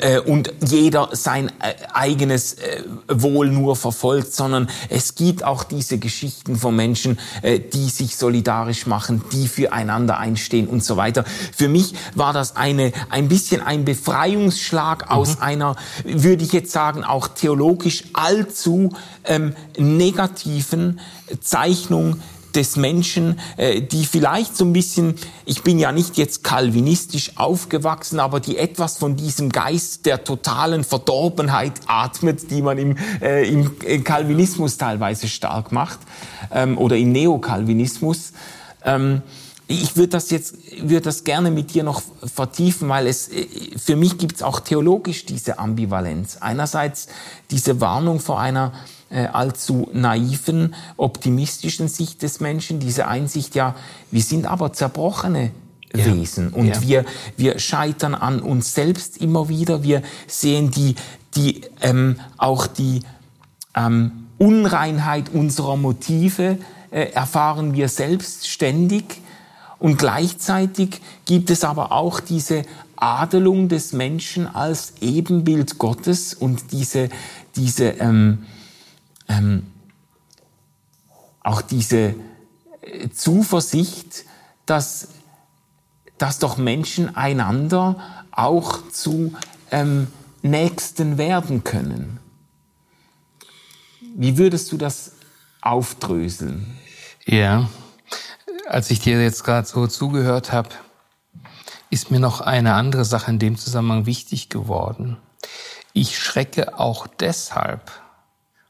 [0.00, 5.98] äh, und jeder sein äh, eigenes äh, Wohl nur verfolgt, sondern es gibt auch diese
[5.98, 11.24] Geschichten von Menschen, äh, die sich solidarisch machen, die füreinander einstehen und so weiter.
[11.54, 15.16] Für mich war das eine ein bisschen ein Befreiungsschlag mhm.
[15.16, 18.94] aus einer, würde ich jetzt sagen, auch theologisch allzu
[19.24, 20.98] ähm, negativen
[21.42, 22.20] Zeichnung
[22.56, 28.20] des Menschen, äh, die vielleicht so ein bisschen, ich bin ja nicht jetzt kalvinistisch aufgewachsen,
[28.20, 34.04] aber die etwas von diesem Geist der totalen Verdorbenheit atmet, die man im, äh, im
[34.04, 35.98] Calvinismus teilweise stark macht
[36.52, 38.32] ähm, oder im Neokalvinismus.
[38.84, 39.22] Ähm,
[39.70, 43.30] ich würde das jetzt, würde das gerne mit dir noch vertiefen, weil es,
[43.76, 46.38] für mich gibt es auch theologisch diese Ambivalenz.
[46.40, 47.06] Einerseits
[47.52, 48.72] diese Warnung vor einer
[49.10, 53.76] äh, allzu naiven, optimistischen Sicht des Menschen, diese Einsicht, ja,
[54.10, 55.52] wir sind aber zerbrochene
[55.94, 56.04] ja.
[56.06, 56.82] Wesen und ja.
[56.82, 57.04] wir,
[57.36, 60.96] wir scheitern an uns selbst immer wieder, wir sehen die,
[61.36, 63.02] die, ähm, auch die
[63.76, 66.58] ähm, Unreinheit unserer Motive,
[66.90, 69.20] äh, erfahren wir selbst ständig
[69.80, 72.64] und gleichzeitig gibt es aber auch diese
[72.96, 77.08] Adelung des Menschen als Ebenbild Gottes und diese,
[77.56, 78.44] diese, ähm,
[79.26, 79.66] ähm,
[81.42, 82.14] auch diese
[82.82, 84.24] äh, Zuversicht,
[84.66, 85.08] dass,
[86.18, 87.96] dass doch Menschen einander
[88.32, 89.32] auch zu
[89.70, 90.08] ähm,
[90.42, 92.18] Nächsten werden können.
[94.14, 95.12] Wie würdest du das
[95.62, 96.66] aufdröseln?
[97.24, 97.70] Ja,
[98.70, 100.68] als ich dir jetzt gerade so zugehört habe,
[101.90, 105.16] ist mir noch eine andere Sache in dem Zusammenhang wichtig geworden.
[105.92, 107.90] Ich schrecke auch deshalb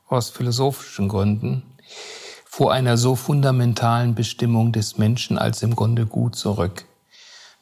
[0.09, 1.63] aus philosophischen Gründen
[2.47, 6.87] vor einer so fundamentalen Bestimmung des Menschen als im Grunde gut zurück.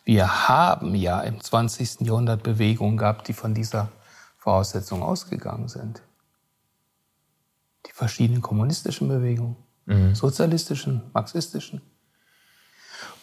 [0.04, 2.02] Wir haben ja im 20.
[2.02, 3.88] Jahrhundert Bewegungen gehabt, die von dieser
[4.38, 6.02] Voraussetzung ausgegangen sind.
[7.86, 10.14] Die verschiedenen kommunistischen Bewegungen, mhm.
[10.14, 11.82] sozialistischen, marxistischen.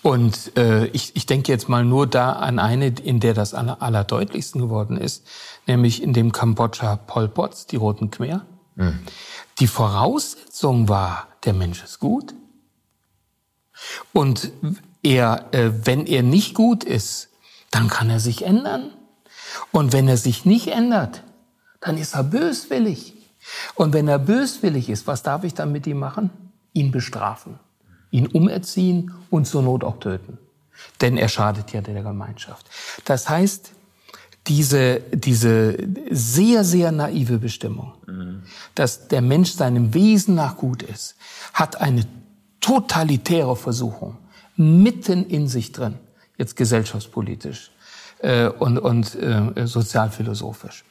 [0.05, 3.81] Und äh, ich, ich denke jetzt mal nur da an eine, in der das aller,
[3.81, 5.25] allerdeutlichsten geworden ist,
[5.65, 8.45] nämlich in dem Kambodscha Pol Pots, die Roten Khmer.
[8.75, 8.99] Mhm.
[9.57, 12.35] Die Voraussetzung war, der Mensch ist gut.
[14.13, 14.51] Und
[15.01, 17.29] er, äh, wenn er nicht gut ist,
[17.71, 18.91] dann kann er sich ändern.
[19.71, 21.23] Und wenn er sich nicht ändert,
[21.81, 23.15] dann ist er böswillig.
[23.73, 26.29] Und wenn er böswillig ist, was darf ich dann mit ihm machen?
[26.73, 27.59] Ihn bestrafen
[28.11, 30.37] ihn umerziehen und zur Not auch töten.
[31.01, 32.69] Denn er schadet ja der Gemeinschaft.
[33.05, 33.71] Das heißt,
[34.47, 35.77] diese, diese
[36.11, 38.43] sehr, sehr naive Bestimmung, mhm.
[38.75, 41.15] dass der Mensch seinem Wesen nach gut ist,
[41.53, 42.05] hat eine
[42.61, 44.17] totalitäre Versuchung
[44.55, 45.95] mitten in sich drin,
[46.37, 47.71] jetzt gesellschaftspolitisch
[48.19, 50.83] äh, und, und äh, sozialphilosophisch.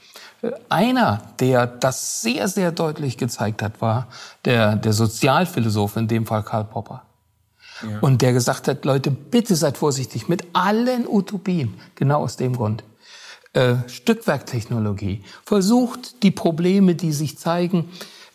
[0.43, 4.09] Äh, einer, der das sehr, sehr deutlich gezeigt hat, war
[4.45, 7.03] der, der Sozialphilosoph, in dem Fall Karl Popper.
[8.01, 11.75] Und der gesagt hat, Leute, bitte seid vorsichtig mit allen Utopien.
[11.97, 12.85] Genau aus dem Grund.
[13.53, 17.91] Äh, Stückwerktechnologie versucht die Probleme, die sich zeigen,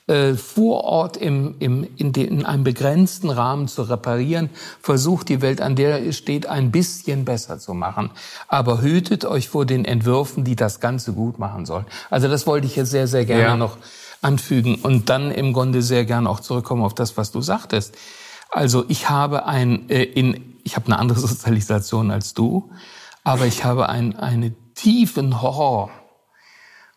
[0.10, 4.49] äh, vor Ort im, im, in, de, in einem begrenzten Rahmen zu reparieren,
[4.82, 8.10] versucht die Welt, an der es steht, ein bisschen besser zu machen.
[8.47, 11.86] Aber hütet euch vor den Entwürfen, die das Ganze gut machen sollen.
[12.10, 13.57] Also das wollte ich jetzt sehr, sehr gerne ja.
[13.57, 13.78] noch
[14.22, 17.95] anfügen und dann im Grunde sehr gerne auch zurückkommen auf das, was du sagtest.
[18.49, 22.72] Also ich habe ein, äh, in, ich habe eine andere Sozialisation als du,
[23.24, 25.91] aber ich habe ein, einen tiefen Horror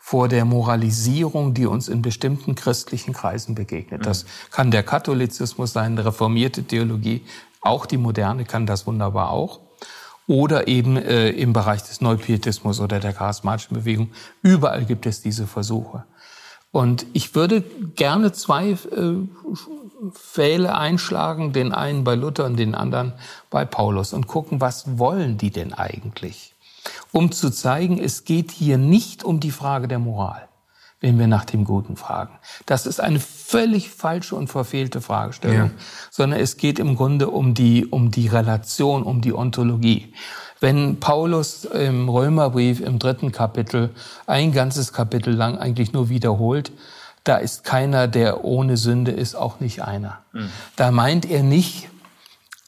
[0.05, 4.05] vor der Moralisierung, die uns in bestimmten christlichen Kreisen begegnet.
[4.05, 7.23] Das kann der Katholizismus sein, reformierte Theologie,
[7.61, 9.61] auch die moderne kann das wunderbar auch.
[10.27, 14.11] Oder eben äh, im Bereich des Neupietismus oder der charismatischen Bewegung.
[14.43, 16.05] Überall gibt es diese Versuche.
[16.73, 17.61] Und ich würde
[17.95, 18.79] gerne zwei äh,
[20.11, 23.13] Pfähle einschlagen, den einen bei Luther und den anderen
[23.51, 26.52] bei Paulus und gucken, was wollen die denn eigentlich?
[27.13, 30.49] Um zu zeigen, es geht hier nicht um die Frage der Moral,
[31.01, 32.39] wenn wir nach dem Guten fragen.
[32.65, 35.71] Das ist eine völlig falsche und verfehlte Fragestellung, ja.
[36.11, 40.15] sondern es geht im Grunde um die, um die Relation, um die Ontologie.
[40.59, 43.91] Wenn Paulus im Römerbrief im dritten Kapitel
[44.27, 46.73] ein ganzes Kapitel lang eigentlich nur wiederholt,
[47.25, 50.21] da ist keiner, der ohne Sünde ist, auch nicht einer.
[50.33, 50.51] Mhm.
[50.77, 51.89] Da meint er nicht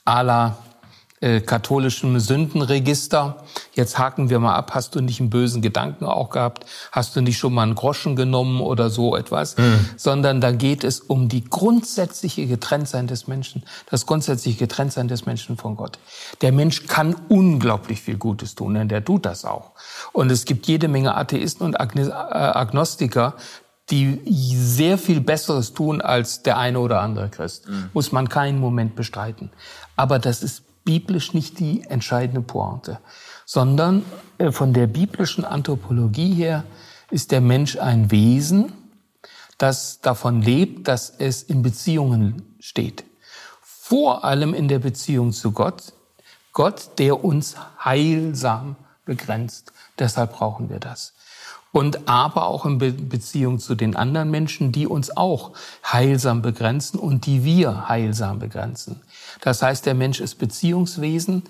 [0.04, 0.58] aller
[1.24, 3.44] äh, katholischen Sündenregister.
[3.72, 6.66] Jetzt haken wir mal ab, hast du nicht einen bösen Gedanken auch gehabt?
[6.92, 9.56] Hast du nicht schon mal einen Groschen genommen oder so etwas?
[9.56, 9.88] Mhm.
[9.96, 15.56] Sondern da geht es um die grundsätzliche Getrenntsein des Menschen, das grundsätzliche Getrenntsein des Menschen
[15.56, 15.98] von Gott.
[16.42, 19.72] Der Mensch kann unglaublich viel Gutes tun, denn der tut das auch.
[20.12, 23.34] Und es gibt jede Menge Atheisten und äh, Agnostiker,
[23.88, 27.66] die sehr viel Besseres tun als der eine oder andere Christ.
[27.66, 27.88] Mhm.
[27.94, 29.50] Muss man keinen Moment bestreiten.
[29.96, 33.00] Aber das ist biblisch nicht die entscheidende Pointe,
[33.46, 34.04] sondern
[34.38, 36.64] äh, von der biblischen Anthropologie her
[37.10, 38.72] ist der Mensch ein Wesen,
[39.58, 43.04] das davon lebt, dass es in Beziehungen steht.
[43.62, 45.92] Vor allem in der Beziehung zu Gott.
[46.52, 49.72] Gott, der uns heilsam begrenzt.
[49.98, 51.12] Deshalb brauchen wir das.
[51.74, 55.52] und aber auch in Be Beziehung zu den anderen Menschen, die uns auch
[55.84, 59.00] heilsam begrenzen und die wir heilsam begrenzen.
[59.40, 61.42] Das heißt, der Mensch ist Beziehungswesen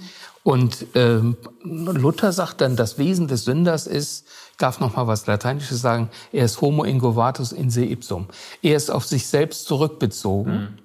[0.42, 1.20] und äh,
[1.62, 6.10] Luther sagt dann, das Wesen des Sünders ist, ich darf noch mal was Lateinisches sagen,
[6.32, 8.28] er ist homo ingovatus in se ipsum.
[8.62, 10.52] Er ist auf sich selbst zurückbezogen.
[10.52, 10.78] Mhm.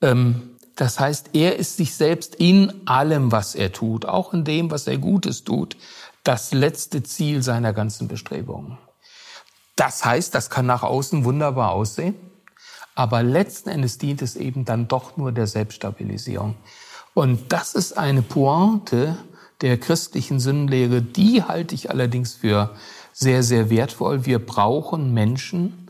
[0.00, 4.70] Ähm, das heißt, er ist sich selbst in allem, was er tut, auch in dem,
[4.70, 5.76] was er Gutes tut,
[6.24, 8.78] das letzte Ziel seiner ganzen Bestrebungen.
[9.76, 12.14] Das heißt, das kann nach außen wunderbar aussehen,
[12.98, 16.56] aber letzten Endes dient es eben dann doch nur der Selbststabilisierung.
[17.14, 19.16] Und das ist eine Pointe
[19.60, 22.74] der christlichen Sündenlehre, die halte ich allerdings für
[23.12, 24.26] sehr, sehr wertvoll.
[24.26, 25.88] Wir brauchen Menschen,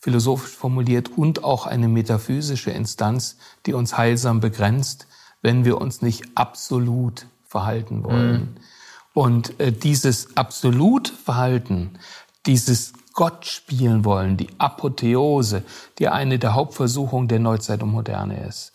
[0.00, 5.06] philosophisch formuliert, und auch eine metaphysische Instanz, die uns heilsam begrenzt,
[5.42, 8.40] wenn wir uns nicht absolut verhalten wollen.
[8.40, 8.56] Mhm.
[9.14, 11.96] Und äh, dieses Absolutverhalten,
[12.44, 15.62] dieses Gott spielen wollen, die Apotheose,
[15.98, 18.72] die eine der Hauptversuchungen der Neuzeit und Moderne ist,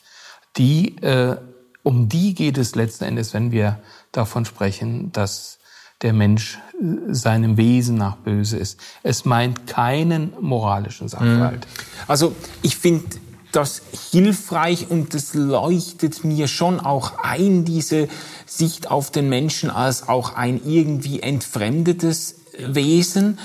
[0.58, 1.38] die äh,
[1.84, 3.80] um die geht es letzten Endes, wenn wir
[4.12, 5.60] davon sprechen, dass
[6.02, 8.80] der Mensch äh, seinem Wesen nach böse ist.
[9.04, 11.66] Es meint keinen moralischen Sachverhalt.
[11.66, 12.04] Mhm.
[12.08, 13.18] Also ich finde
[13.52, 13.82] das
[14.12, 18.10] hilfreich und das leuchtet mir schon auch ein, diese
[18.46, 23.40] Sicht auf den Menschen als auch ein irgendwie entfremdetes Wesen.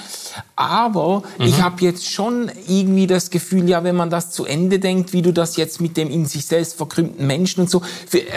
[0.61, 1.47] Aber mhm.
[1.47, 5.23] ich habe jetzt schon irgendwie das Gefühl, ja, wenn man das zu Ende denkt, wie
[5.23, 7.81] du das jetzt mit dem in sich selbst verkrümmten Menschen und so,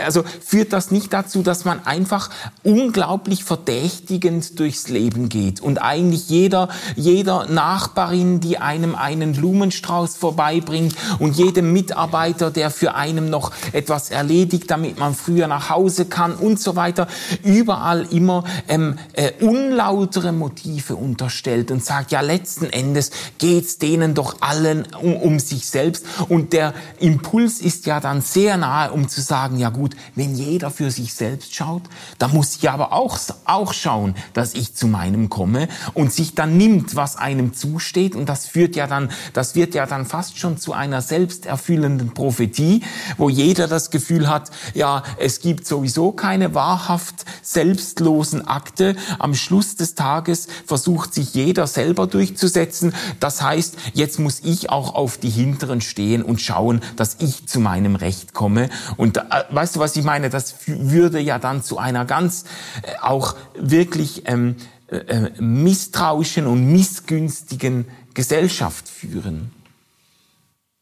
[0.06, 2.30] also führt das nicht dazu, dass man einfach
[2.64, 10.96] unglaublich verdächtigend durchs Leben geht und eigentlich jeder, jeder Nachbarin, die einem einen Blumenstrauß vorbeibringt
[11.20, 16.36] und jedem Mitarbeiter, der für einem noch etwas erledigt, damit man früher nach Hause kann
[16.36, 17.08] und so weiter,
[17.44, 23.10] überall immer ähm, äh, unlautere Motive unterstellt und sagt, ja, letzten Endes
[23.40, 26.06] geht's denen doch allen um, um sich selbst.
[26.30, 30.70] Und der Impuls ist ja dann sehr nahe, um zu sagen, ja gut, wenn jeder
[30.70, 31.82] für sich selbst schaut,
[32.20, 36.56] dann muss ich aber auch, auch schauen, dass ich zu meinem komme und sich dann
[36.56, 38.16] nimmt, was einem zusteht.
[38.16, 42.84] Und das führt ja dann, das wird ja dann fast schon zu einer selbsterfüllenden Prophetie,
[43.18, 48.96] wo jeder das Gefühl hat, ja, es gibt sowieso keine wahrhaft selbstlosen Akte.
[49.18, 52.94] Am Schluss des Tages versucht sich jeder selber durchzusetzen.
[53.20, 57.60] Das heißt, jetzt muss ich auch auf die Hinteren stehen und schauen, dass ich zu
[57.60, 58.70] meinem Recht komme.
[58.98, 60.30] Und äh, weißt du, was ich meine?
[60.30, 62.46] Das würde ja dann zu einer ganz
[62.82, 64.56] äh, auch wirklich ähm,
[64.88, 69.52] äh, äh, misstrauischen und missgünstigen Gesellschaft führen.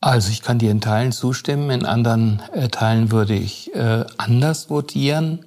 [0.02, 4.70] Also ich kann dir in Teilen zustimmen, in anderen äh, Teilen würde ich äh, anders
[4.70, 5.46] votieren.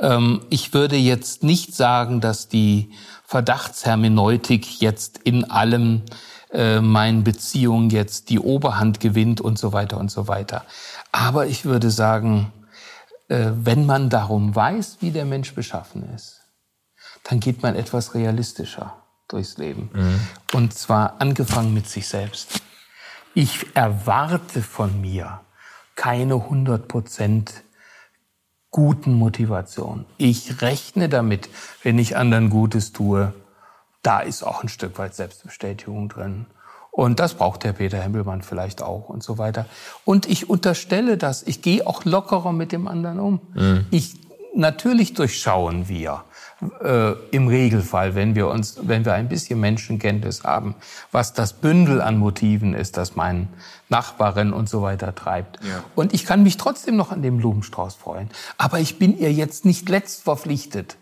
[0.00, 2.90] Ähm, ich würde jetzt nicht sagen, dass die
[3.28, 6.00] Verdachtshermeneutik jetzt in allem
[6.50, 10.64] äh, meinen Beziehungen jetzt die Oberhand gewinnt und so weiter und so weiter.
[11.12, 12.54] Aber ich würde sagen,
[13.28, 16.40] äh, wenn man darum weiß, wie der Mensch beschaffen ist,
[17.24, 18.96] dann geht man etwas realistischer
[19.28, 19.90] durchs Leben.
[19.92, 20.20] Mhm.
[20.54, 22.62] Und zwar angefangen mit sich selbst.
[23.34, 25.42] Ich erwarte von mir
[25.96, 27.62] keine 100 Prozent
[28.70, 30.04] guten Motivation.
[30.18, 31.48] Ich rechne damit,
[31.82, 33.32] wenn ich anderen Gutes tue,
[34.02, 36.46] da ist auch ein Stück weit Selbstbestätigung drin.
[36.90, 39.66] Und das braucht der Peter Hempelmann vielleicht auch und so weiter.
[40.04, 41.42] Und ich unterstelle das.
[41.44, 43.40] Ich gehe auch lockerer mit dem anderen um.
[43.54, 43.86] Mhm.
[43.90, 44.16] Ich,
[44.54, 46.24] natürlich durchschauen wir
[46.82, 50.74] äh, im Regelfall, wenn wir uns, wenn wir ein bisschen Menschenkenntnis haben,
[51.12, 53.48] was das Bündel an Motiven ist, das mein
[53.88, 55.60] Nachbarin und so weiter treibt.
[55.64, 55.84] Ja.
[55.94, 58.28] Und ich kann mich trotzdem noch an dem Blumenstrauß freuen.
[58.56, 60.96] Aber ich bin ihr jetzt nicht letzt verpflichtet,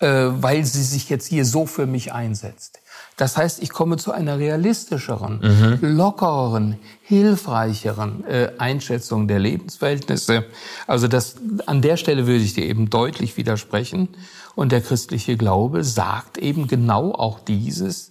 [0.00, 2.80] äh, weil sie sich jetzt hier so für mich einsetzt.
[3.16, 5.78] Das heißt, ich komme zu einer realistischeren, mhm.
[5.96, 10.44] lockereren, hilfreicheren äh, Einschätzung der Lebensverhältnisse.
[10.86, 14.08] Also das, an der Stelle würde ich dir eben deutlich widersprechen.
[14.56, 18.10] Und der christliche Glaube sagt eben genau auch dieses,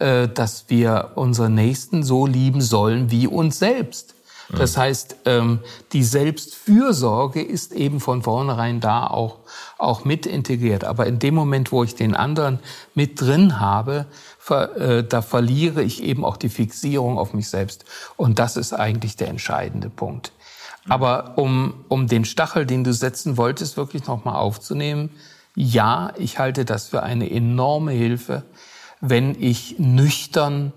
[0.00, 4.14] äh, dass wir unsere Nächsten so lieben sollen wie uns selbst.
[4.50, 5.60] Das heißt, ähm,
[5.92, 9.38] die Selbstfürsorge ist eben von vornherein da auch,
[9.78, 10.84] auch mit integriert.
[10.84, 12.58] Aber in dem Moment, wo ich den anderen
[12.94, 14.06] mit drin habe,
[14.50, 17.86] äh, da verliere ich eben auch die Fixierung auf mich selbst.
[18.16, 20.32] Und das ist eigentlich der entscheidende Punkt.
[20.88, 25.08] Aber um, um den Stachel, den du setzen wolltest, wirklich nochmal aufzunehmen,
[25.56, 28.42] ja, ich halte das für eine enorme Hilfe,
[29.00, 30.72] wenn ich nüchtern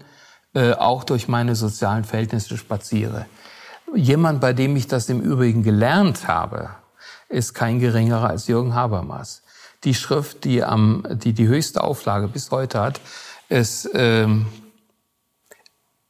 [0.53, 3.25] äh, auch durch meine sozialen Verhältnisse spaziere.
[3.95, 6.69] Jemand, bei dem ich das im Übrigen gelernt habe,
[7.29, 9.43] ist kein geringerer als Jürgen Habermas.
[9.83, 12.99] Die Schrift, die, am, die die höchste Auflage bis heute hat,
[13.49, 14.47] ist, ähm,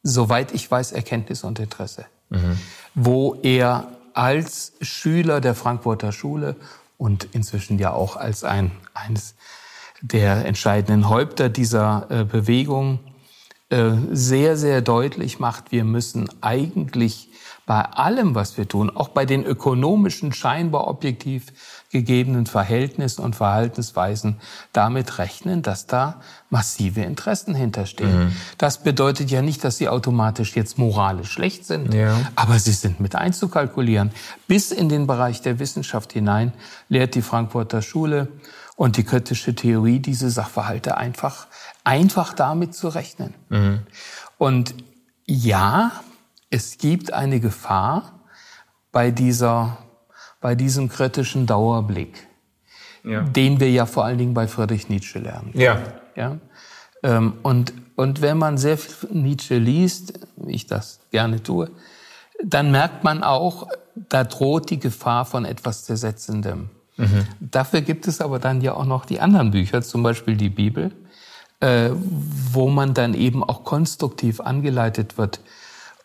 [0.02, 2.06] soweit ich weiß, Erkenntnis und Interesse.
[2.30, 2.58] Mhm.
[2.94, 6.56] Wo er als Schüler der Frankfurter Schule
[6.98, 9.34] und inzwischen ja auch als ein, eines
[10.02, 12.98] der entscheidenden Häupter dieser äh, Bewegung
[13.70, 17.30] äh, sehr, sehr deutlich macht, wir müssen eigentlich
[17.66, 21.52] bei allem, was wir tun, auch bei den ökonomischen, scheinbar objektiv
[21.90, 24.36] gegebenen Verhältnissen und Verhaltensweisen
[24.72, 26.20] damit rechnen, dass da
[26.50, 28.26] massive Interessen hinterstehen.
[28.26, 28.36] Mhm.
[28.58, 32.14] Das bedeutet ja nicht, dass sie automatisch jetzt moralisch schlecht sind, ja.
[32.34, 34.10] aber sie sind mit einzukalkulieren.
[34.46, 36.52] Bis in den Bereich der Wissenschaft hinein
[36.88, 38.28] lehrt die Frankfurter Schule
[38.76, 41.46] und die kritische Theorie diese Sachverhalte einfach,
[41.84, 43.34] einfach damit zu rechnen.
[43.48, 43.80] Mhm.
[44.36, 44.74] Und
[45.26, 45.92] ja,
[46.50, 48.20] es gibt eine Gefahr
[48.92, 49.78] bei dieser,
[50.40, 52.26] bei diesem kritischen Dauerblick,
[53.04, 53.22] ja.
[53.22, 55.50] den wir ja vor allen Dingen bei Friedrich Nietzsche lernen.
[55.54, 55.82] Ja.
[56.14, 56.38] ja?
[57.02, 61.70] Ähm, und, und wenn man sehr viel Nietzsche liest, wie ich das gerne tue,
[62.42, 66.70] dann merkt man auch, da droht die Gefahr von etwas Zersetzendem.
[66.96, 67.26] Mhm.
[67.40, 70.92] Dafür gibt es aber dann ja auch noch die anderen Bücher, zum Beispiel die Bibel,
[71.60, 75.40] äh, wo man dann eben auch konstruktiv angeleitet wird,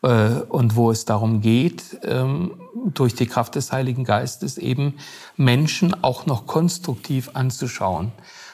[0.03, 2.51] und wo es darum geht, ähm,
[2.93, 4.95] durch die Kraft des Heiligen Geistes eben
[5.37, 8.11] Menschen auch noch konstruktiv anzuschauen.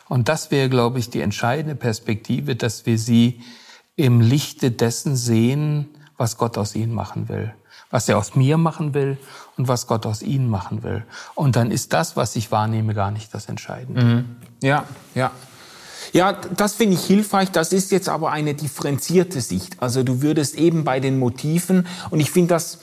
[0.08, 3.42] Und das wäre, glaube ich, die entscheidende Perspektive, dass wir sie
[3.96, 5.88] im Lichte dessen sehen,
[6.18, 7.54] was Gott aus ihnen machen will.
[7.92, 9.18] Was er aus mir machen will
[9.58, 11.04] und was Gott aus ihnen machen will.
[11.34, 14.04] Und dann ist das, was ich wahrnehme, gar nicht das Entscheidende.
[14.04, 14.36] Mhm.
[14.62, 14.86] Ja,
[15.16, 15.32] ja.
[16.14, 17.52] Ja, das finde ich hilfreich.
[17.52, 19.82] Das ist jetzt aber eine differenzierte Sicht.
[19.82, 22.80] Also du würdest eben bei den Motiven, und ich finde das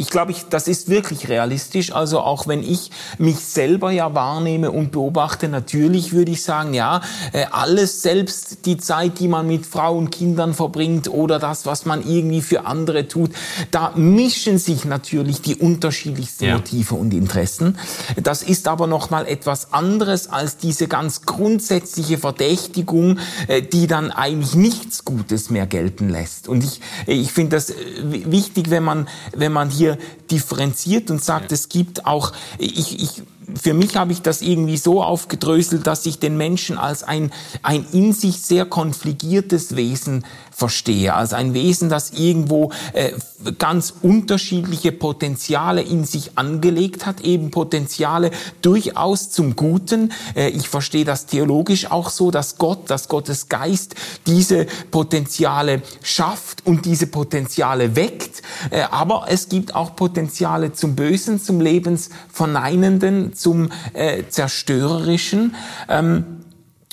[0.00, 1.92] ich glaube, ich, das ist wirklich realistisch.
[1.92, 7.02] Also auch wenn ich mich selber ja wahrnehme und beobachte, natürlich würde ich sagen, ja,
[7.34, 11.84] äh, alles, selbst die Zeit, die man mit Frau und Kindern verbringt oder das, was
[11.84, 13.30] man irgendwie für andere tut,
[13.72, 16.54] da mischen sich natürlich die unterschiedlichsten ja.
[16.54, 17.76] Motive und Interessen.
[18.22, 24.54] Das ist aber nochmal etwas anderes als diese ganz grundsätzliche Verdächtigung, äh, die dann eigentlich
[24.54, 26.48] nichts Gutes mehr gelten lässt.
[26.48, 29.89] Und ich, ich finde das äh, wichtig, wenn man, wenn man hier
[30.30, 31.54] differenziert und sagt, ja.
[31.54, 33.22] es gibt auch, ich, ich
[33.60, 37.32] für mich habe ich das irgendwie so aufgedröselt, dass ich den Menschen als ein,
[37.62, 40.24] ein in sich sehr konfligiertes Wesen
[40.60, 43.12] verstehe, als ein Wesen, das irgendwo äh,
[43.58, 48.30] ganz unterschiedliche Potenziale in sich angelegt hat, eben Potenziale
[48.60, 50.12] durchaus zum Guten.
[50.36, 53.94] Äh, ich verstehe das theologisch auch so, dass Gott, dass Gottes Geist
[54.26, 58.42] diese Potenziale schafft und diese Potenziale weckt.
[58.70, 65.54] Äh, aber es gibt auch Potenziale zum Bösen, zum Lebensverneinenden, zum äh, Zerstörerischen.
[65.88, 66.44] Ähm,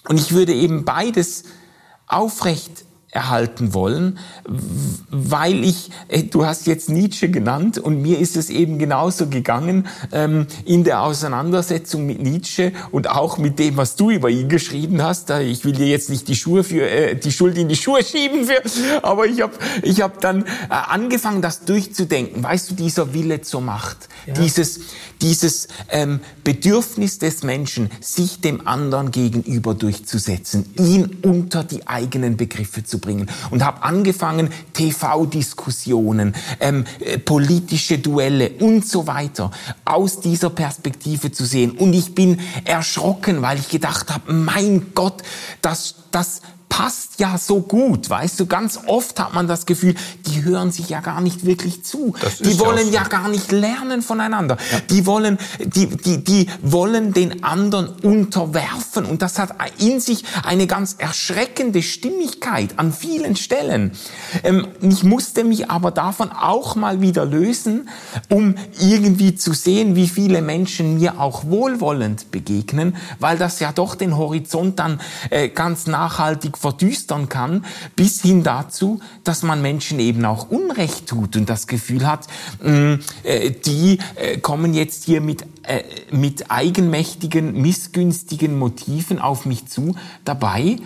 [0.08, 1.44] und ich würde eben beides
[2.08, 2.86] aufrecht
[3.18, 4.20] erhalten wollen,
[5.10, 9.88] weil ich, äh, du hast jetzt Nietzsche genannt und mir ist es eben genauso gegangen
[10.12, 15.02] ähm, in der Auseinandersetzung mit Nietzsche und auch mit dem, was du über ihn geschrieben
[15.02, 15.30] hast.
[15.32, 18.46] Ich will dir jetzt nicht die Schuhe für äh, die Schuld in die Schuhe schieben,
[18.46, 22.44] für, aber ich habe ich hab dann äh, angefangen, das durchzudenken.
[22.44, 24.34] Weißt du, dieser Wille zur Macht, ja.
[24.34, 24.82] dieses
[25.22, 32.84] dieses ähm, Bedürfnis des Menschen, sich dem anderen gegenüber durchzusetzen, ihn unter die eigenen Begriffe
[32.84, 33.30] zu bringen.
[33.52, 39.52] Und habe angefangen, TV-Diskussionen, ähm, äh, politische Duelle und so weiter
[39.86, 41.72] aus dieser Perspektive zu sehen.
[41.72, 45.24] Und ich bin erschrocken, weil ich gedacht habe, mein Gott,
[45.62, 49.96] das, das passt ja so gut, weißt du, ganz oft hat man das Gefühl,
[50.26, 52.14] die hören sich ja gar nicht wirklich zu.
[52.40, 54.58] Die wollen ja, ja, gar nicht lernen voneinander.
[54.72, 54.80] Ja.
[54.90, 60.68] Die wollen, die, die, die wollen den anderen unterwerfen und das hat in sich eine
[60.68, 63.94] ganz erschreckende Stimmigkeit an vielen Stellen.
[64.44, 67.90] Ähm, ich musste mich aber davon auch mal wieder lösen,
[68.30, 73.96] um irgendwie zu sehen, wie viele Menschen mir auch wohlwollend begegnen, weil das ja doch
[73.96, 75.00] den Horizont dann
[75.30, 81.36] äh, ganz nachhaltig verdüstern kann, bis hin dazu, dass man Menschen eben auch Unrecht tut
[81.36, 82.28] und das Gefühl hat,
[82.64, 89.68] mm, äh, die äh, kommen jetzt hier mit, äh, mit eigenmächtigen, missgünstigen Motiven auf mich
[89.68, 89.96] zu.
[90.26, 90.78] Dabei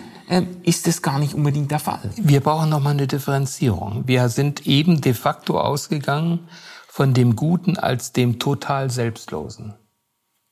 [0.62, 2.10] ist es gar nicht unbedingt der Fall.
[2.16, 4.04] Wir brauchen nochmal eine Differenzierung.
[4.06, 6.48] Wir sind eben de facto ausgegangen
[6.88, 9.74] von dem Guten als dem total Selbstlosen.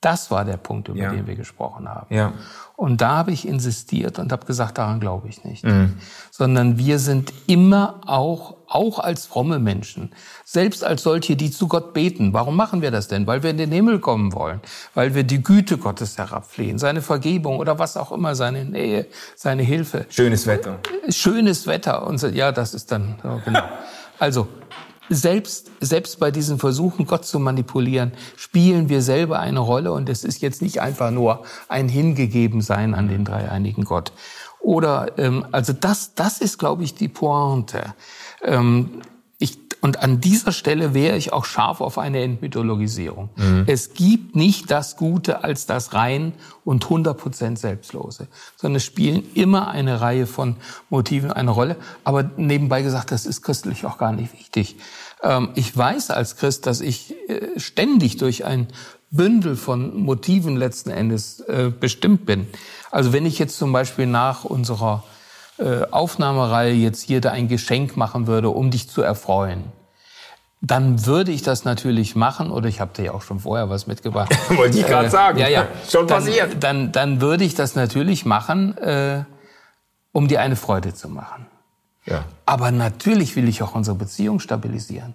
[0.01, 1.11] Das war der Punkt, über ja.
[1.11, 2.15] den wir gesprochen haben.
[2.15, 2.33] Ja.
[2.77, 5.65] Und da habe ich insistiert und habe gesagt, daran glaube ich nicht.
[5.65, 5.99] Mhm.
[6.31, 10.13] Sondern wir sind immer auch auch als fromme Menschen,
[10.45, 12.33] selbst als solche, die zu Gott beten.
[12.33, 13.27] Warum machen wir das denn?
[13.27, 14.61] Weil wir in den Himmel kommen wollen,
[14.95, 19.65] weil wir die Güte Gottes herabflehen, seine Vergebung oder was auch immer, seine Nähe, seine
[19.65, 20.07] Hilfe.
[20.09, 20.79] Schönes Wetter.
[21.09, 22.07] Schönes Wetter.
[22.07, 23.63] Und ja, das ist dann, genau.
[24.21, 24.47] Also,
[25.11, 30.25] selbst, selbst bei diesen Versuchen, Gott zu manipulieren, spielen wir selber eine Rolle und es
[30.25, 34.13] ist jetzt nicht einfach nur ein Hingegebensein an den dreieinigen Gott.
[34.61, 37.95] Oder ähm, also das, das ist, glaube ich, die Pointe.
[38.43, 39.03] Ähm,
[39.81, 43.31] und an dieser Stelle wäre ich auch scharf auf eine Entmythologisierung.
[43.37, 43.65] Mhm.
[43.67, 46.33] Es gibt nicht das Gute als das rein
[46.65, 50.57] und 100% Selbstlose, sondern es spielen immer eine Reihe von
[50.91, 51.77] Motiven eine Rolle.
[52.05, 54.77] Aber nebenbei gesagt, das ist christlich auch gar nicht wichtig.
[55.23, 58.69] Ähm, ich weiß als Christ, dass ich äh, ständig durch ein
[59.11, 62.47] Bündel von Motiven letzten Endes äh, bestimmt bin.
[62.91, 65.03] Also wenn ich jetzt zum Beispiel nach unserer
[65.61, 69.65] äh, Aufnahmereihe jetzt hier da ein Geschenk machen würde, um dich zu erfreuen,
[70.63, 73.87] dann würde ich das natürlich machen, oder ich habe dir ja auch schon vorher was
[73.87, 74.31] mitgebracht.
[74.57, 75.39] Wollte ich gerade äh, sagen.
[75.39, 75.67] Ja, ja.
[75.89, 76.63] Schon dann, passiert.
[76.63, 79.25] Dann, dann würde ich das natürlich machen, äh,
[80.13, 81.47] um dir eine Freude zu machen.
[82.07, 82.25] Ja.
[82.45, 85.15] Aber natürlich will ich auch unsere Beziehung stabilisieren.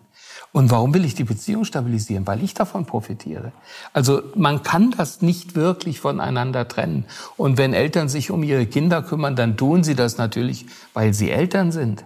[0.56, 2.26] Und warum will ich die Beziehung stabilisieren?
[2.26, 3.52] Weil ich davon profitiere.
[3.92, 7.04] Also man kann das nicht wirklich voneinander trennen.
[7.36, 11.30] Und wenn Eltern sich um ihre Kinder kümmern, dann tun sie das natürlich, weil sie
[11.30, 12.06] Eltern sind.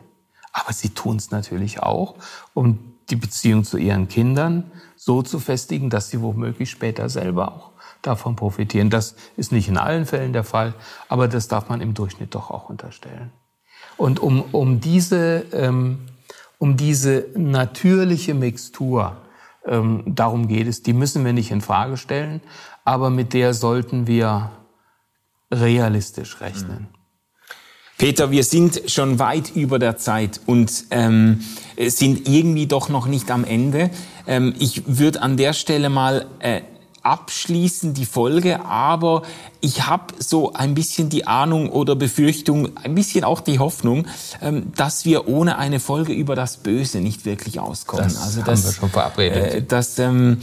[0.51, 2.15] Aber sie tun es natürlich auch,
[2.55, 2.80] um
[3.11, 7.69] die Beziehung zu ihren Kindern so zu festigen, dass sie womöglich später selber auch
[8.01, 8.89] davon profitieren.
[8.89, 10.73] Das ist nicht in allen Fällen der Fall,
[11.07, 13.30] aber das darf man im Durchschnitt doch auch unterstellen.
[13.95, 15.99] Und um, um diese ähm,
[16.60, 19.18] um diese natürliche Mixtur.
[19.65, 20.84] Ähm, darum geht es.
[20.84, 22.41] Die müssen wir nicht in Frage stellen,
[22.86, 24.52] aber mit der sollten wir
[25.52, 26.90] realistisch rechnen.
[27.98, 31.41] Peter, wir sind schon weit über der Zeit und ähm,
[31.77, 33.90] sind irgendwie doch noch nicht am Ende.
[34.26, 36.61] Ähm, ich würde an der Stelle mal äh,
[37.03, 39.23] abschließen die Folge, aber
[39.61, 44.07] ich habe so ein bisschen die Ahnung oder Befürchtung, ein bisschen auch die Hoffnung,
[44.41, 48.05] ähm, dass wir ohne eine Folge über das Böse nicht wirklich auskommen.
[48.05, 49.53] Das also das, haben wir schon verabredet.
[49.53, 50.39] Äh, das, ähm,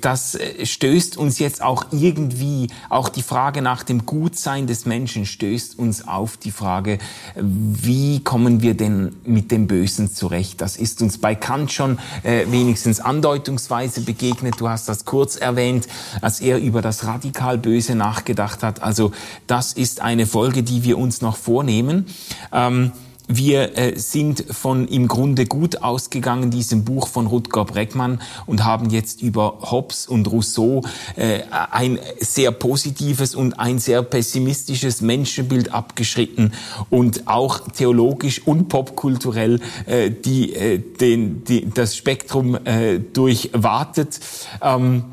[0.00, 5.78] das stößt uns jetzt auch irgendwie, auch die Frage nach dem Gutsein des Menschen stößt
[5.78, 6.98] uns auf die Frage,
[7.34, 10.60] wie kommen wir denn mit dem Bösen zurecht?
[10.60, 14.60] Das ist uns bei Kant schon äh, wenigstens andeutungsweise begegnet.
[14.60, 15.88] Du hast das kurz erwähnt,
[16.20, 18.82] als er über das radikal Böse nachgedacht gedacht hat.
[18.82, 19.12] Also
[19.46, 22.06] das ist eine Folge, die wir uns noch vornehmen.
[22.52, 22.92] Ähm,
[23.28, 28.90] wir äh, sind von im Grunde gut ausgegangen, diesem Buch von Rutger Breckmann, und haben
[28.90, 30.82] jetzt über Hobbes und Rousseau
[31.16, 31.40] äh,
[31.70, 36.52] ein sehr positives und ein sehr pessimistisches Menschenbild abgeschritten
[36.90, 44.18] und auch theologisch und popkulturell äh, die, äh, den, die, das Spektrum äh, durchwartet.
[44.60, 45.04] Ähm,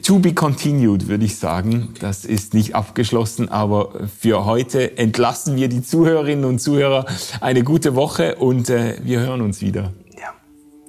[0.00, 1.90] To be continued, würde ich sagen.
[2.00, 7.04] Das ist nicht abgeschlossen, aber für heute entlassen wir die Zuhörerinnen und Zuhörer
[7.40, 9.92] eine gute Woche und äh, wir hören uns wieder.
[10.18, 10.32] Ja.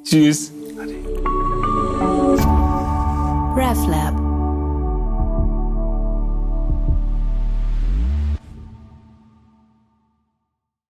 [0.04, 0.54] Tschüss.
[3.56, 4.33] RefLab